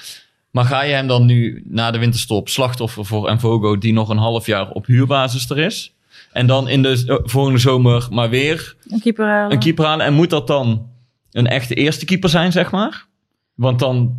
[0.52, 4.18] Maar ga je hem dan nu na de winterstop slachtoffer voor Envogo, die nog een
[4.18, 5.94] half jaar op huurbasis er is?
[6.32, 9.52] En dan in de eh, volgende zomer maar weer een keeper halen.
[9.52, 10.06] een keeper halen.
[10.06, 10.88] En moet dat dan
[11.32, 13.08] een echte eerste keeper zijn, zeg maar?
[13.54, 14.16] Want dan,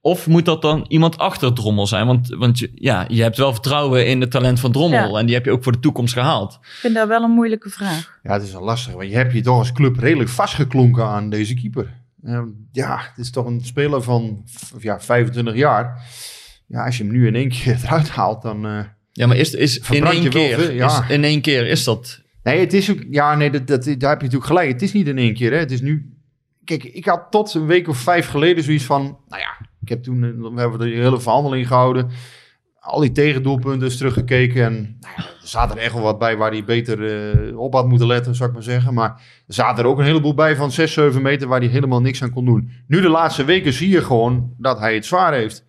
[0.00, 2.06] of moet dat dan iemand achter Drommel zijn?
[2.06, 5.12] Want, want je, ja, je hebt wel vertrouwen in het talent van Drommel.
[5.12, 5.18] Ja.
[5.18, 6.52] En die heb je ook voor de toekomst gehaald.
[6.52, 8.18] Ik vind dat wel een moeilijke vraag.
[8.22, 8.92] Ja, het is wel lastig.
[8.92, 12.02] Want je hebt je toch als club redelijk vastgeklonken aan deze keeper.
[12.24, 14.44] Eh, ja, het is toch een speler van
[14.78, 16.02] ja, 25 jaar.
[16.66, 18.66] Ja, als je hem nu in één keer eruit haalt, dan...
[18.66, 21.02] eh, Ja, maar is, is in één keer, veel, ja.
[21.04, 22.22] is, in één keer is dat...
[22.42, 22.98] Nee, het is ook.
[23.10, 24.68] Ja, nee, dat, dat, daar heb je natuurlijk gelijk.
[24.72, 25.50] Het is niet in één keer.
[25.52, 25.58] Hè.
[25.58, 26.12] Het is nu.
[26.64, 29.02] Kijk, ik had tot een week of vijf geleden zoiets van.
[29.28, 30.24] Nou ja, ik heb toen.
[30.24, 32.10] eh, We hebben de hele verhandeling gehouden.
[32.84, 34.64] Al die tegendoelpunten is teruggekeken.
[34.64, 37.72] En nou ja, er zaten er echt wel wat bij waar hij beter eh, op
[37.72, 38.94] had moeten letten, zou ik maar zeggen.
[38.94, 39.10] Maar
[39.46, 42.22] er zaten er ook een heleboel bij van 6, 7 meter waar hij helemaal niks
[42.22, 42.70] aan kon doen.
[42.86, 45.64] Nu de laatste weken zie je gewoon dat hij het zwaar heeft.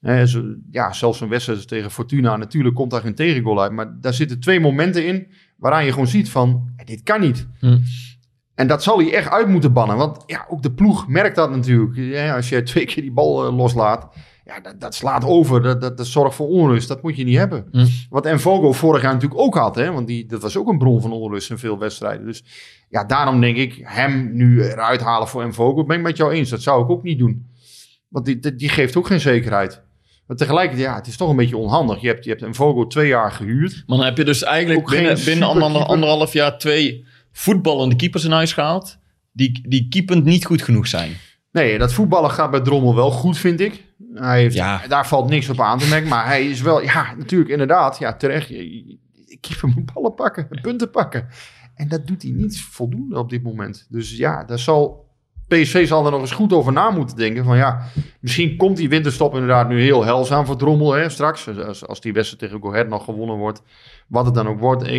[0.00, 2.36] Eh, zo, ja, zelfs een wedstrijd tegen Fortuna.
[2.36, 3.72] Natuurlijk komt daar geen tegengoal uit.
[3.72, 7.46] Maar daar zitten twee momenten in waaraan je gewoon ziet van, eh, dit kan niet.
[7.60, 7.78] Hm.
[8.54, 9.96] En dat zal hij echt uit moeten bannen.
[9.96, 11.96] Want ja, ook de ploeg merkt dat natuurlijk.
[11.96, 14.08] Ja, als je twee keer die bal loslaat,
[14.54, 15.62] ja, dat, dat slaat over.
[15.62, 16.88] Dat, dat, dat zorgt voor onrust.
[16.88, 17.66] Dat moet je niet hebben.
[17.70, 17.86] Hm.
[18.10, 19.74] Wat Envogo vorig jaar natuurlijk ook had.
[19.74, 19.92] Hè?
[19.92, 22.26] Want die, dat was ook een bron van onrust in veel wedstrijden.
[22.26, 22.44] Dus
[22.88, 26.50] ja, daarom denk ik, hem nu eruit halen voor Envogo, ben ik met jou eens.
[26.50, 27.46] Dat zou ik ook niet doen.
[28.08, 29.82] Want die, die, die geeft ook geen zekerheid.
[30.26, 32.00] Maar tegelijkertijd, ja, het is toch een beetje onhandig.
[32.00, 33.82] Je hebt, je hebt Envogo twee jaar gehuurd.
[33.86, 38.30] Maar dan heb je dus eigenlijk binnen, binnen ander, anderhalf jaar twee voetballende keepers in
[38.30, 38.98] huis gehaald.
[39.32, 41.12] Die, die keepend niet goed genoeg zijn.
[41.52, 43.84] Nee, dat voetballen gaat bij Drommel wel goed, vind ik.
[44.14, 44.86] Hij heeft, Ja.
[44.88, 46.08] Daar valt niks op aan te merken.
[46.08, 47.98] Maar hij is wel, ja, natuurlijk, inderdaad.
[47.98, 48.48] Ja, terecht.
[49.40, 51.28] keeper moet ballen pakken, punten pakken.
[51.74, 53.86] En dat doet hij niet voldoende op dit moment.
[53.88, 55.10] Dus ja, daar zal...
[55.48, 57.44] PSV zal er nog eens goed over na moeten denken.
[57.44, 57.82] Van ja,
[58.20, 60.92] misschien komt die winterstop inderdaad nu heel heilzaam voor Drommel.
[60.92, 63.62] Hè, straks, als, als die wedstrijd tegen Go Ahead nog gewonnen wordt.
[64.08, 64.90] Wat het dan ook wordt, 1-0, 3-1,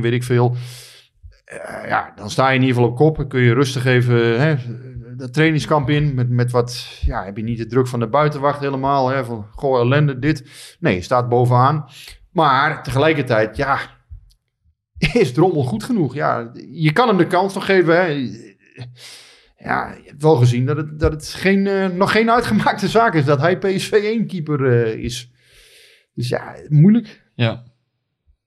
[0.00, 0.56] weet ik veel.
[1.48, 3.16] Eh, ja, dan sta je in ieder geval op kop.
[3.16, 4.56] Dan kun je rustig even hè,
[5.16, 6.14] dat trainingskamp in.
[6.14, 9.08] Met, met wat, ja, heb je niet de druk van de buitenwacht helemaal.
[9.08, 10.44] Hè, van, goh, ellende, dit.
[10.80, 11.88] Nee, je staat bovenaan.
[12.32, 13.78] Maar tegelijkertijd, ja,
[15.12, 16.14] is Drommel goed genoeg?
[16.14, 17.94] Ja, je kan hem de kans nog geven.
[17.94, 18.06] Hè.
[19.56, 23.14] Ja, je hebt wel gezien dat het, dat het geen, eh, nog geen uitgemaakte zaak
[23.14, 25.32] is dat hij PSV 1 keeper eh, is.
[26.14, 27.22] Dus ja, moeilijk.
[27.34, 27.64] Ja.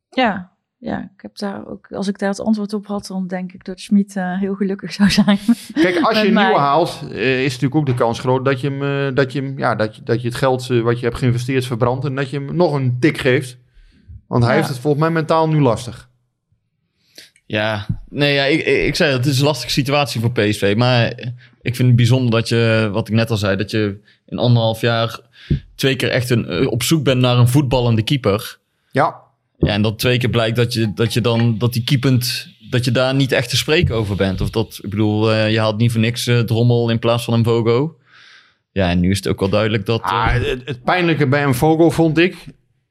[0.10, 0.51] Ja,
[0.84, 3.66] ja, ik heb daar ook, als ik daar het antwoord op had, dan denk ik
[3.66, 5.40] dat Schmid eh, heel gelukkig zou zijn.
[5.74, 8.70] Kijk, als je een nieuwe haalt, eh, is natuurlijk ook de kans groot dat je,
[8.70, 11.18] hem, eh, dat je, hem, ja, dat je, dat je het geld wat je hebt
[11.18, 13.58] geïnvesteerd verbrandt en dat je hem nog een tik geeft.
[14.28, 14.58] Want hij Ja.
[14.58, 16.10] heeft het volgens mij mentaal nu lastig.
[17.46, 20.74] Ja, nee, ja, ik, ik zei het is een lastige situatie voor PSV.
[20.78, 21.08] Maar
[21.62, 24.82] ik vind het bijzonder dat je, wat ik net al zei, dat je in anderhalf
[24.82, 25.20] jaar
[25.76, 28.60] twee keer echt een, op zoek bent naar een voetballende keeper.
[28.92, 29.21] Ja,
[29.62, 32.86] Ja, en dat twee keer blijkt dat je, dat je dan, dat die keepend, dat
[32.86, 34.42] je daar niet echt te spreken over bent.
[34.42, 37.34] Of dat, ik bedoel, eh, je haalt niet voor niks eh, Drommel in plaats van
[37.34, 37.96] een Vogo.
[38.72, 40.02] Ja, en nu is het ook wel duidelijk dat...
[40.02, 42.36] eh, ah, het, het pijnlijke bij een Vogel vond ik.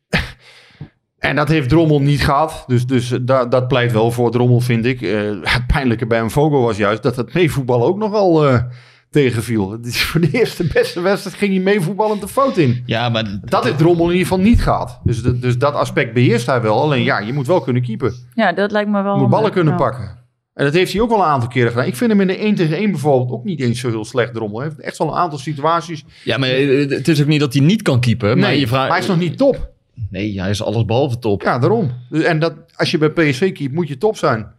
[1.18, 2.64] en dat heeft Drommel niet gehad.
[2.66, 5.02] Dus, dus da, dat pleit wel voor Drommel, vind ik.
[5.02, 8.62] Eh, het pijnlijke bij een Vogel was juist dat het meevoetbal ook nogal eh
[9.10, 9.70] tegenviel.
[9.70, 12.82] Het is voor de eerste beste wedstrijd ging hij meevoetballend de fout in.
[12.86, 15.00] ja, maar Dat heeft Drommel in ieder geval niet gehad.
[15.04, 16.80] Dus, de- dus dat aspect beheerst hij wel.
[16.82, 18.14] Alleen ja, je moet wel kunnen keepen.
[18.34, 19.14] ja, dat lijkt me wel.
[19.14, 19.78] Je moet ballen kunnen ja.
[19.78, 20.18] pakken.
[20.54, 21.86] En dat heeft hij ook wel een aantal keren gedaan.
[21.86, 24.34] Ik vind hem in de 1 tegen 1 bijvoorbeeld ook niet eens zo heel slecht,
[24.34, 24.58] Drommel.
[24.60, 26.04] Hij heeft echt wel een aantal situaties.
[26.24, 28.38] Ja, maar het is ook niet dat hij niet kan keepen.
[28.38, 28.82] maar Nee, je vraagt...
[28.88, 29.70] maar hij is nog niet top.
[30.10, 31.42] Nee, hij is alles behalve top.
[31.42, 31.90] Ja, daarom.
[32.10, 34.52] En dat, als je bij PSV keept, moet je top zijn.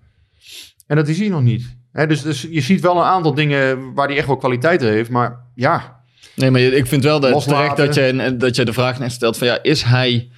[0.88, 1.78] En dat is hij nog niet.
[1.94, 5.10] Dus, dus je ziet wel een aantal dingen waar hij echt wel kwaliteiten heeft.
[5.10, 6.02] Maar ja,
[6.36, 7.76] Nee, maar ik vind wel dat Loslaten.
[7.76, 10.30] terecht dat je, dat je de vraag net stelt van ja, is hij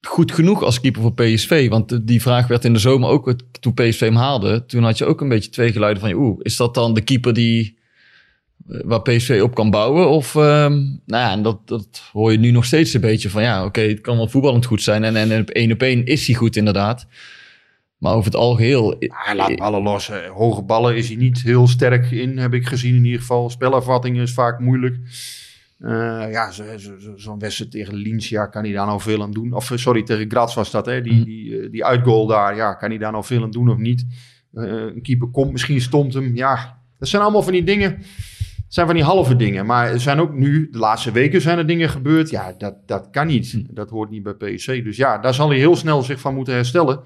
[0.00, 1.68] goed genoeg als keeper voor PSV?
[1.68, 4.66] Want die vraag werd in de zomer ook toen PSV hem haalde.
[4.66, 7.34] Toen had je ook een beetje twee geluiden van oeh, is dat dan de keeper
[7.34, 7.78] die
[8.68, 10.10] eh, waar PSV op kan bouwen?
[10.10, 10.72] Of ehm,
[11.06, 13.80] nou ja, en dat, dat hoor je nu nog steeds een beetje van ja, oké,
[13.80, 16.56] het kan wel voetballend goed zijn en, en op één op één is hij goed
[16.56, 17.06] inderdaad.
[18.00, 20.08] Maar over het algeheel hij laat ballen los.
[20.08, 23.50] Eh, Hoge ballen is hij niet heel sterk in, heb ik gezien in ieder geval.
[23.50, 24.96] Spelervatting is vaak moeilijk.
[25.78, 25.90] Eh,
[26.30, 29.30] ja, zo- zo- zo- zo'n wedstrijd tegen Linz, ja, kan hij daar nou veel aan
[29.32, 29.52] doen?
[29.52, 31.00] Of eh, sorry, tegen Graz was dat, hè?
[31.02, 31.24] Die, Mhm.
[31.24, 34.06] die, die uitgoal daar, ja, kan hij daar nou veel aan doen of niet?
[34.54, 36.36] Een keeper komt, misschien stomt hem.
[36.36, 37.90] Ja, dat zijn allemaal van die dingen.
[37.90, 39.66] Het zijn van die halve dingen.
[39.66, 42.30] Maar er zijn ook nu, de laatste weken zijn er dingen gebeurd.
[42.30, 43.64] Ja, dat, dat kan niet.
[43.74, 44.66] Dat hoort niet bij PSC.
[44.66, 47.00] Dus ja, daar zal hij heel snel zich van moeten herstellen.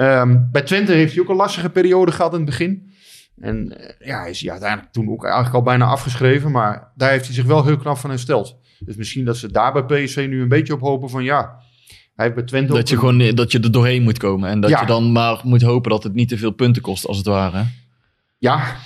[0.00, 2.92] Ehm, bij Twente heeft hij ook een lastige periode gehad in het begin.
[3.40, 6.50] En eh, ja, is hij uiteindelijk toen ook eigenlijk al bijna afgeschreven.
[6.50, 8.58] Maar daar heeft hij zich wel heel knap van hersteld.
[8.78, 11.58] Dus misschien dat ze daar bij PSV nu een beetje op hopen van ja.
[12.14, 14.60] Hij heeft bij Twente dat je een- gewoon dat je er doorheen moet komen en
[14.60, 14.80] dat Ja.
[14.80, 17.64] je dan maar moet hopen dat het niet te veel punten kost als het ware.
[18.38, 18.76] Ja,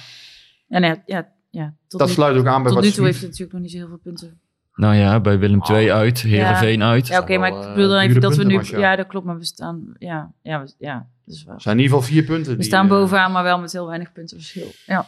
[0.69, 2.93] En ja, ja, ja, tot dat nu, sluit ook aan bij tot wat nu toe
[2.93, 4.41] Smit- heeft hij natuurlijk nog niet zo heel veel punten.
[4.75, 7.07] Nou ja, bij Willem II uit, Herenveen uit.
[7.07, 8.61] Ja, oké, maar ik eh, bedoel dan even dure dat we nu...
[8.63, 8.79] ja.
[8.79, 9.95] Ja, dat klopt, maar we staan...
[9.99, 11.61] Ja, ja, we- ja dat is waar.
[11.61, 12.51] zijn in ieder geval vier punten.
[12.53, 14.71] We die, staan eh, bovenaan, maar wel met heel weinig punten verschil.
[14.87, 15.07] Ja.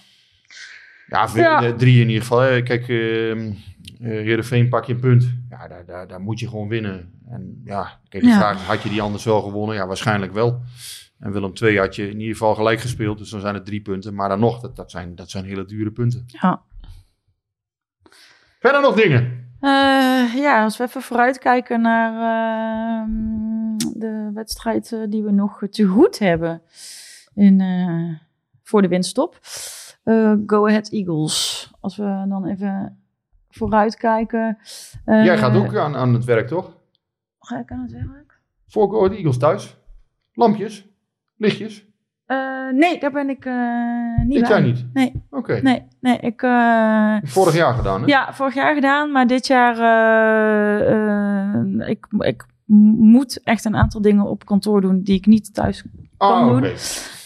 [1.07, 1.29] Ja,
[1.63, 2.39] eh, drie in ieder geval.
[2.41, 2.63] hè.
[2.63, 3.53] Kijk, eh eh,
[4.01, 5.33] Heerenveen pak je een punt.
[5.51, 7.11] Ja, daar, daar, daar moet je gewoon winnen.
[7.31, 8.37] En ja, kijk, de Ja.
[8.39, 9.77] vraag had je die anders wel gewonnen?
[9.77, 10.63] Ja, waarschijnlijk wel.
[11.19, 13.19] En Willem II had je in ieder geval gelijk gespeeld.
[13.19, 14.15] Dus dan zijn het drie punten.
[14.15, 16.25] Maar dan nog, dat, dat, zijn, dat zijn hele dure punten.
[16.27, 16.63] Ja.
[18.61, 19.46] Verder nog dingen?
[19.61, 25.85] Eh, ja, als we even vooruitkijken naar ehm, de wedstrijd eh, die we nog te
[25.85, 26.63] goed hebben
[27.35, 28.21] in, eh,
[28.63, 29.39] voor de winststop.
[30.47, 31.71] Go Ahead Eagles.
[31.81, 33.03] Als we dan even
[33.49, 34.59] vooruitkijken.
[35.05, 36.77] Jij gaat ook aan, aan het werk, toch?
[37.39, 38.41] Ga ik aan het werk?
[38.69, 39.77] Voor Go Ahead Eagles thuis.
[40.33, 40.87] Lampjes.
[41.37, 41.86] Lichtjes.
[42.27, 42.37] Eh,
[42.73, 43.55] nee, daar ben ik eh,
[44.27, 44.87] niet Dit jaar niet?
[44.93, 45.61] Nee, Oké.
[45.63, 46.19] nee, nee.
[46.19, 48.07] Ik, eh, Vorig jaar gedaan, hè?
[48.07, 49.75] Ja, vorig jaar gedaan, maar dit jaar
[51.89, 52.45] ik, ik
[52.99, 55.85] moet echt een aantal dingen op kantoor doen die ik niet thuis
[56.19, 56.61] Ah, kan oké.
[56.61, 56.71] doen.
[56.71, 56.77] Uh,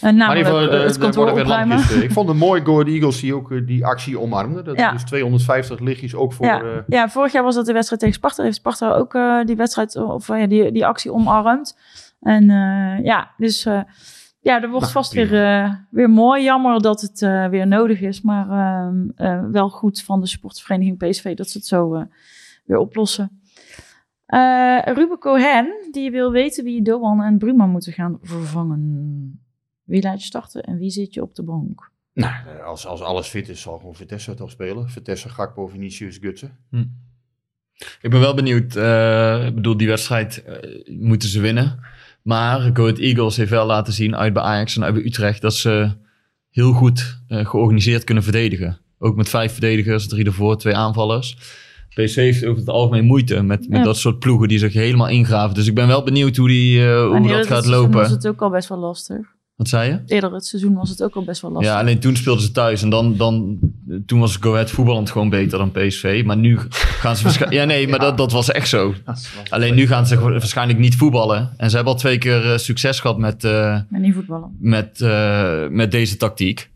[0.01, 1.77] Maar namelijk het kantoor opruimen.
[2.01, 4.61] Ik vond het mooi, Go Eagles, die ook die actie omarmde.
[4.61, 4.93] Dat Ja.
[4.93, 6.45] is 250 lichtjes ook voor...
[6.45, 6.83] Ja.
[6.87, 8.43] Ja, vorig jaar was dat de wedstrijd tegen Sparta.
[8.43, 11.77] Heeft Sparta ook die wedstrijd of ja, die, die actie omarmd.
[12.21, 12.45] En
[13.03, 13.67] ja, dus
[14.41, 16.43] ja, dat wordt Nou, vast weer, eh, weer mooi.
[16.43, 20.97] Jammer dat het eh, weer nodig is, maar ehm, eh, wel goed van de sportvereniging
[20.97, 22.03] PSV dat ze het zo eh,
[22.65, 23.41] weer oplossen.
[24.25, 29.39] Eh, Ruben Cohen, die wil weten wie Doan en Bruma moeten gaan vervangen.
[29.83, 31.91] Wie laat je starten en wie zit je op de bank?
[32.13, 32.33] Nou,
[32.65, 34.89] als, als alles fit is, zal gewoon Vitesse toch spelen.
[34.89, 36.57] Vitesse, Gakpo, Vinicius, Gutsen.
[38.01, 38.75] Ik ben wel benieuwd.
[38.75, 40.43] eh, ik bedoel, die wedstrijd
[40.99, 41.79] moeten ze winnen.
[42.23, 45.41] Maar Go Ahead Eagles heeft wel laten zien uit bij Ajax en uit bij Utrecht
[45.41, 45.91] dat ze
[46.49, 48.79] heel goed eh, georganiseerd kunnen verdedigen.
[48.99, 51.37] Ook met vijf verdedigers, drie ervoor, twee aanvallers.
[51.89, 53.83] PC heeft over het algemeen moeite met, met Ja.
[53.83, 55.55] dat soort ploegen die zich helemaal ingraven.
[55.55, 57.91] Dus ik ben wel benieuwd hoe, die, eh, hoe dat gaat lopen.
[57.99, 59.27] was het ook al best wel lastig.
[59.61, 60.13] Wat zei je?
[60.13, 61.71] Eerder het seizoen was het ook al best wel lastig.
[61.71, 63.59] Ja, alleen toen speelden ze thuis en dan, dan
[64.05, 66.23] toen was Go Ahead voetballend gewoon beter dan PSV.
[66.25, 67.59] Maar nu gaan ze waarschijnlijk...
[67.61, 68.93] Ja, nee, maar Dat, dat was echt zo.
[69.49, 71.53] Alleen nu gaan ze waarschijnlijk niet voetballen.
[71.57, 73.51] En ze hebben al twee keer eh, succes gehad met, eh,
[73.89, 74.55] Maar niet voetballen.
[74.59, 76.69] met, eh, met deze tactiek.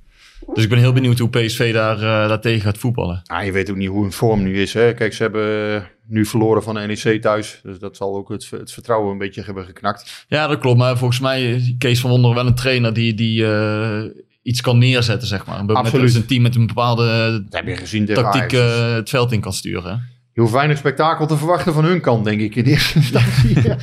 [0.53, 3.21] Dus ik ben heel benieuwd hoe PSV daar, eh daar tegen gaat voetballen.
[3.25, 4.73] Ah, je weet ook niet hoe hun vorm nu is.
[4.73, 4.93] Hè?
[4.93, 7.59] Kijk, ze hebben nu verloren van de NEC thuis.
[7.63, 10.25] Dus dat zal ook het, het vertrouwen een beetje hebben geknakt.
[10.27, 10.77] Ja, dat klopt.
[10.77, 14.03] Maar volgens mij is Kees van Wonderen wel een trainer die, die eh,
[14.41, 15.65] iets kan neerzetten, zeg maar.
[15.65, 16.05] Met, Absoluut.
[16.13, 17.05] Met een team met een bepaalde
[17.43, 20.13] Dat heb je gezien tactiek eh, het veld in kan sturen.
[20.33, 23.61] Je hoeft weinig spektakel te verwachten van hun kant, denk ik, in eerste instantie.
[23.63, 23.77] Ja,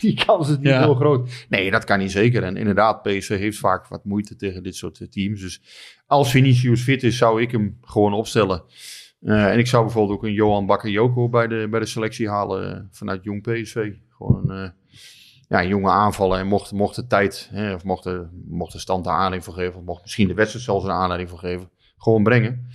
[0.00, 0.80] Die kans is niet Ja.
[0.80, 1.30] heel groot.
[1.48, 2.42] Nee, dat kan niet zeker.
[2.42, 5.40] En inderdaad, PSV heeft vaak wat moeite tegen dit soort eh, teams.
[5.40, 5.60] Dus
[6.06, 8.62] als Vinicius fit is, zou ik hem gewoon opstellen.
[9.20, 12.76] Eh, en ik zou bijvoorbeeld ook een Johan Bakayoko bij de, bij de selectie halen
[12.76, 13.92] eh, vanuit jong PSV.
[14.08, 14.70] Gewoon een, eh,
[15.48, 16.38] ja, jonge aanvallen.
[16.38, 19.54] En mocht, mocht de tijd, hè, of mocht de, mocht de stand er aanleiding voor
[19.54, 22.66] geven, of mocht misschien de wedstrijd zelfs een aanleiding voor geven, gewoon brengen.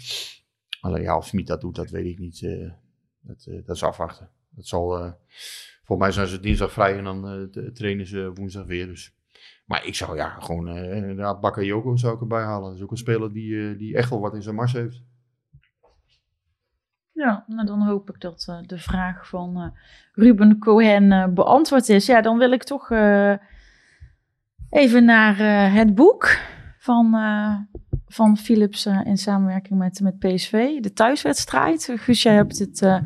[0.80, 2.42] Alleen ja, of Smit dat doet, dat weet ik niet.
[3.22, 4.30] dat, dat is afwachten.
[4.50, 5.12] Dat zal, eh,
[5.84, 7.22] volgens mij zijn ze dinsdag vrij en dan
[7.52, 8.88] de- trainen ze woensdag weer.
[8.88, 9.14] Dus.
[9.66, 12.68] Maar ik zou ja, gewoon inderdaad Bakayoko zou ik erbij halen.
[12.70, 15.04] Dat is ook een speler die, die echt wel wat in zijn mars heeft.
[17.16, 19.68] Ja, nou dan hoop ik dat eh, de vraag van eh,
[20.14, 22.06] Ruben Cohen eh, beantwoord is.
[22.06, 22.90] Ja, dan wil ik toch
[24.70, 25.38] even naar
[25.72, 26.40] het boek
[26.80, 27.16] van,
[28.08, 30.80] van Philips in samenwerking met, met PSV.
[30.80, 31.92] De thuiswedstrijd.
[31.96, 33.02] Guus, jij hebt het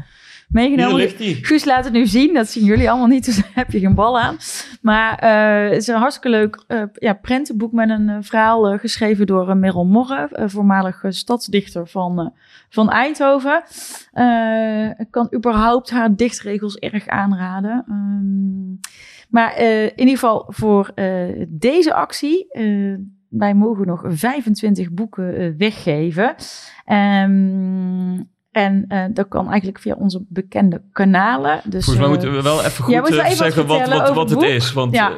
[0.49, 1.09] meegenomen.
[1.17, 1.33] hij.
[1.41, 2.33] Guus laat het nu zien.
[2.33, 4.37] Dat zien jullie allemaal niet, dus daar heb je geen bal aan.
[4.81, 9.27] Maar eh, het is een hartstikke leuk eh, ja, prentenboek met een eh, verhaal geschreven
[9.27, 12.33] door uh, Merel Morre, voormalig stadsdichter van,
[12.69, 13.63] van Eindhoven.
[14.97, 17.85] Ik kan überhaupt haar dichtregels erg aanraden.
[17.87, 18.89] Ehm,
[19.29, 20.91] maar in ieder geval voor
[21.47, 22.47] deze actie.
[23.29, 26.35] wij mogen nog 25 boeken weggeven.
[26.85, 28.21] Ehm,
[28.51, 31.61] en eh, dat kan eigenlijk via onze bekende kanalen.
[31.63, 34.13] Dus, Volgens mij eh, moeten we wel even goed wel eh, even zeggen wat, wat,
[34.13, 34.73] wat het is.
[34.73, 35.11] Want Ja.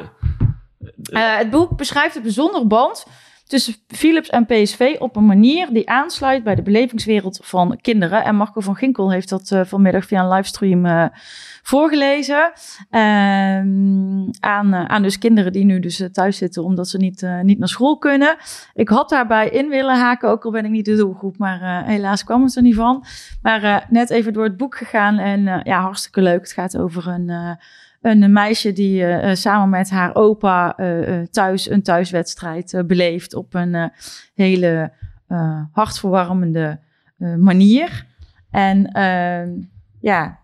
[1.12, 3.06] het boek beschrijft een bijzondere band
[3.52, 8.24] tussen Philips en PSV op een manier die aansluit bij de belevingswereld van kinderen.
[8.24, 11.04] En Marco van Ginkel heeft dat eh, vanmiddag via een livestream eh,
[11.62, 12.52] voorgelezen.
[12.90, 17.58] Ehm, aan, eh, aan dus kinderen die nu dus thuis zitten omdat ze niet, niet
[17.58, 18.36] naar school kunnen.
[18.74, 22.24] Ik had daarbij in willen haken, ook al ben ik niet de doelgroep, maar helaas
[22.24, 23.04] kwam het er niet van.
[23.42, 26.40] Maar net even door het boek gegaan en ja, hartstikke leuk.
[26.40, 27.58] Het gaat over een...
[28.02, 33.54] een meisje die eh, eh, samen met haar opa eh, thuis een thuiswedstrijd beleeft op
[33.54, 33.92] een
[34.34, 34.92] hele
[35.72, 36.80] hartverwarmende
[37.38, 38.06] manier.
[38.50, 39.50] En ehm,
[40.00, 40.38] ja,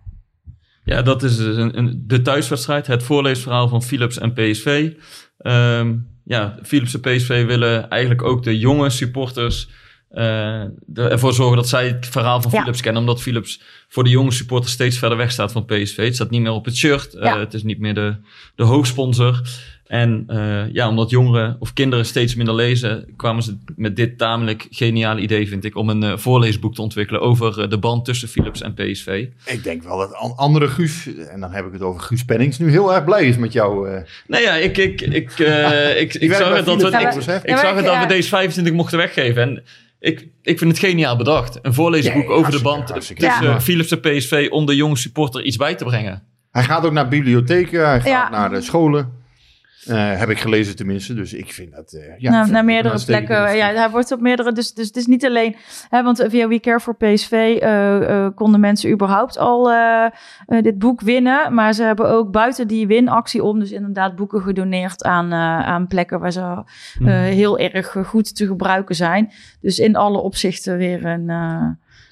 [0.85, 2.87] Ja, dat is dus een, de thuiswedstrijd.
[2.87, 4.93] Het voorleesverhaal van Philips en PSV.
[5.39, 9.71] Ehm, ja, Philips en PSV willen eigenlijk ook de jonge supporters
[10.11, 12.59] eh, de- ervoor zorgen dat zij het verhaal van Ja.
[12.61, 13.01] Philips kennen.
[13.01, 15.97] Omdat Philips voor de jonge supporters steeds verder weg staat van PSV.
[15.97, 17.15] Het staat niet meer op het shirt.
[17.15, 18.15] eh, het is niet meer de,
[18.55, 19.41] de hoofdsponsor.
[19.87, 24.67] En eh, ja, omdat jongeren of kinderen steeds minder lezen, kwamen ze met dit tamelijk
[24.71, 28.75] geniale idee, vind ik, om een voorleesboek te ontwikkelen over de band tussen Philips en
[28.75, 29.27] PSV.
[29.47, 32.59] Ik denk wel dat an- andere Guus, en dan heb ik het over Guus Pennings,
[32.59, 33.91] nu heel erg blij is met jou.
[33.91, 34.01] eh.
[34.27, 37.85] Nou ja, ik, ik, ik, eh, ik, zag het dat we, ik, ik zag het
[37.85, 39.43] dat we deze 25 mochten weggeven.
[39.43, 39.63] En
[40.01, 41.59] ik, ik vind het geniaal bedacht.
[41.63, 43.63] Een voorleesboek Ja, over de band hartstikke tussen.
[43.63, 46.23] Philips en PSV om de jonge supporter iets bij te brengen.
[46.51, 48.29] Hij gaat ook naar bibliotheken, hij gaat Ja.
[48.31, 49.13] naar de scholen.
[49.87, 51.93] Eh, heb ik gelezen tenminste, dus ik vind dat...
[51.93, 53.37] eh, ja, naar, vind naar meerdere plekken.
[53.37, 53.77] Ja, initiatief.
[53.79, 54.53] hij wordt op meerdere.
[54.53, 55.57] Dus, dus het is niet alleen.
[55.89, 60.05] Hè, want via We Care for PSV eh, eh, konden mensen überhaupt al eh,
[60.47, 61.55] eh, dit boek winnen.
[61.55, 63.59] Maar ze hebben ook buiten die winactie om.
[63.59, 66.59] Dus inderdaad boeken gedoneerd aan, eh, aan plekken waar ze eh,
[66.99, 67.09] Mhm.
[67.11, 69.33] heel erg eh, goed te gebruiken zijn.
[69.61, 71.63] Dus in alle opzichten weer een eh,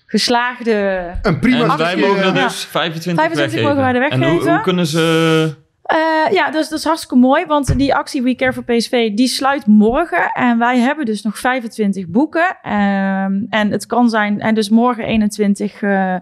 [0.07, 1.11] geslaagde.
[1.23, 3.63] Een prima en wij mogen er eh, dus 25, 25 weggeven.
[3.63, 4.53] mogen wij er En hoe, weggeven.
[4.55, 5.65] hoe kunnen ze...
[5.87, 9.29] Eh, ja, dus dat is hartstikke mooi, want die actie We Care for PSV, die
[9.29, 10.31] sluit morgen.
[10.33, 12.57] En wij hebben dus nog 25 boeken.
[12.63, 16.21] Ehm, en het kan zijn, en dus morgen 21 eh, eh,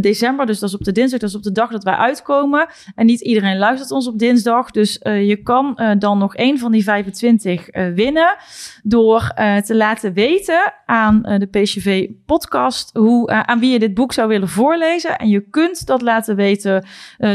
[0.00, 2.66] december, dus dat is op de dinsdag, dat is op de dag dat wij uitkomen.
[2.94, 6.82] En niet iedereen luistert ons op dinsdag, dus je kan dan nog één van die
[6.82, 8.36] 25 eh, winnen.
[8.82, 9.32] Door
[9.64, 15.18] te laten weten aan de PCV-podcast hoe, aan wie je dit boek zou willen voorlezen.
[15.18, 16.84] En je kunt dat laten weten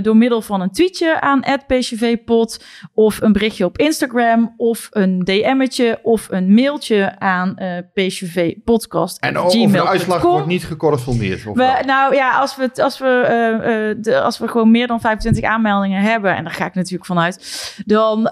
[0.01, 5.99] door middel van een tweetje aan @pcvpod of een berichtje op Instagram of een DM'tje
[6.03, 9.17] of een mailtje aan eh pcvpodcast.
[9.19, 11.45] En over de uitslag wordt niet gecorrespondeerd.
[11.45, 11.55] of?
[11.55, 15.01] We, nou ja, als we, als, we, eh, eh, de, als we gewoon meer dan
[15.01, 18.31] 25 aanmeldingen hebben, en daar ga ik natuurlijk vanuit, dan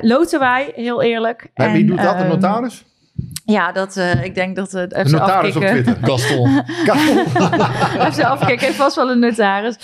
[0.00, 1.50] loten wij, heel eerlijk.
[1.54, 2.84] Bij wie En, doet dat, de ehm, notaris?
[3.44, 5.96] Ja, dat, eh, ik denk dat het De notaris op Twitter.
[6.02, 6.48] Gaston.
[8.06, 9.76] Even afkijken, heeft vast wel een notaris.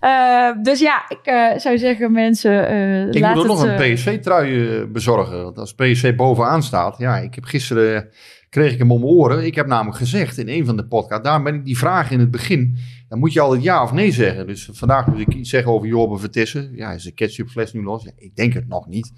[0.00, 3.66] Eh, dus ja, ik eh, zou zeggen, mensen, eh Ik laat moet ook het...
[3.66, 5.42] nog een PSV-trui bezorgen.
[5.42, 6.98] Want als PSV bovenaan staat...
[6.98, 8.08] Ja, ik heb gisteren...
[8.48, 9.44] kreeg ik hem om mijn oren.
[9.44, 11.24] Ik heb namelijk gezegd in een van de podcasts...
[11.24, 12.78] Daarom ben ik die vraag in het begin...
[13.08, 14.46] Dan moet je altijd ja of nee zeggen.
[14.46, 16.70] Dus vandaag moet ik iets zeggen over Jorbe Vertessen.
[16.74, 18.04] Ja, is de ketchupfles nu los?
[18.04, 19.12] Ja, ik denk het nog niet.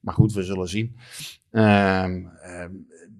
[0.00, 0.96] Maar goed, we zullen zien.
[1.50, 2.70] Ehm ehm,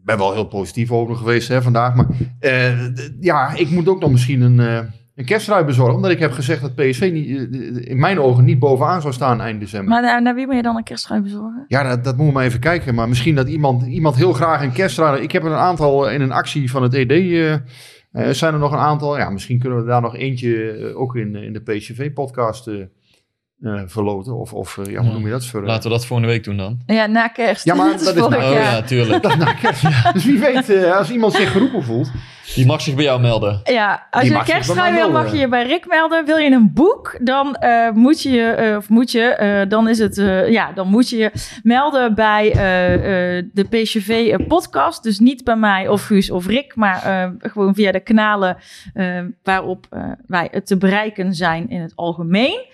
[0.06, 1.94] ben wel heel positief over geweest hè, vandaag.
[1.94, 2.06] Maar
[2.38, 2.72] eh,
[3.20, 4.78] ja, ik moet ook nog misschien een, eh
[5.14, 5.94] een kerstrui bezorgen.
[5.94, 9.40] Omdat ik heb gezegd dat PSV niet, eh, in mijn ogen niet bovenaan zou staan
[9.40, 9.88] eind december.
[9.88, 11.64] Maar naar, naar wie moet je dan een kersttrui bezorgen?
[11.68, 12.94] Ja, dat, dat moet we maar even kijken.
[12.94, 15.22] Maar misschien dat iemand, iemand heel graag een kerstrui...
[15.22, 17.10] Ik heb er een aantal in een actie van het ED...
[17.10, 19.18] eh, zijn er nog een aantal...
[19.18, 22.70] Ja, misschien kunnen we daar nog eentje ook in, in de PCV-podcast
[23.62, 24.34] eh, verloten.
[24.38, 25.12] Of, of eh, ja, hoe Ja.
[25.12, 25.50] noem je dat?
[25.52, 26.78] Laten we dat volgende week doen dan.
[26.86, 27.64] Ja, na kerst.
[27.64, 28.52] Ja, maar Dat dat is Oh jaar.
[28.52, 29.22] ja, tuurlijk.
[29.28, 29.82] dat na kerst.
[30.12, 32.10] Dus wie weet, eh, als iemand zich geroepen voelt...
[32.54, 33.60] Die mag zich bij jou melden.
[33.64, 36.24] Ja, als Die je een kersttrui wil, mag je je bij Rick melden.
[36.24, 39.98] Wil je een boek, dan eh, moet je, eh, of moet je, eh, dan is
[39.98, 41.30] het, eh, ja, dan moet je je
[41.62, 42.94] melden bij eh,
[43.38, 45.02] eh, de PCV eh, podcast.
[45.02, 48.56] Dus niet bij mij of Guus of Rick, maar eh, gewoon via de kanalen
[48.94, 52.64] eh, waarop eh, wij te bereiken zijn in het algemeen.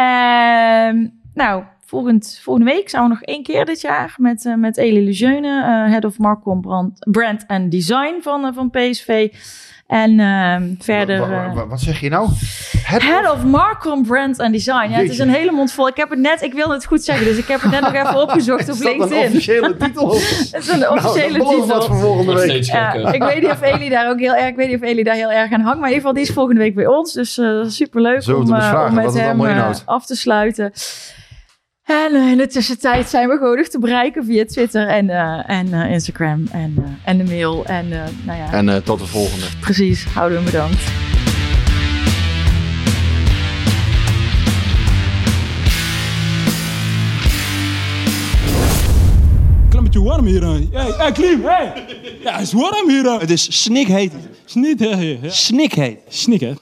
[0.00, 4.76] Ehm, nou, volgend, volgende week zijn we nog één keer dit jaar met, eh met
[4.76, 9.32] Elie Lejeune, eh, Head of Marcom Brand, Brand and Design van, eh, van PSV.
[9.90, 11.18] En ehm, verder...
[11.20, 12.28] Wa- wa- eh, wa- wat zeg je nou?
[12.82, 14.90] Head of Marcom Brand and Design.
[14.90, 15.88] Ja, het is een hele mond vol.
[15.88, 17.92] Ik heb het net, ik wilde het goed zeggen, dus ik heb het net nog
[17.94, 19.26] even opgezocht op is dat een LinkedIn.
[19.28, 20.10] officiële titel?
[20.52, 21.82] Het is een nou, officiële wat titel.
[21.82, 22.62] voor volgende week.
[22.64, 25.04] Ja, ik weet niet of Elie daar ook heel erg, ik weet niet of Elie
[25.04, 27.12] daar heel erg aan hangt, maar in ieder geval die is volgende week bij ons,
[27.12, 30.72] dus eh superleuk om, eh, vragen om met hem af te sluiten.
[31.90, 35.50] En eh, in de tussentijd zijn we gewoon nog te bereiken via Twitter en, eh,
[35.50, 37.64] en eh, Instagram en, eh, en de mail.
[37.64, 39.46] En eh, nou ja, En eh, tot de volgende.
[39.60, 40.82] precies, houden we bedankt.
[49.82, 50.42] Beetje warm hier.
[50.46, 51.72] Hey, hey Klim, hey!
[52.22, 53.20] Ja, het is warm hier.
[53.20, 54.12] Het is snikheet.
[54.44, 55.98] Snikheet.
[56.08, 56.52] Snik, hè?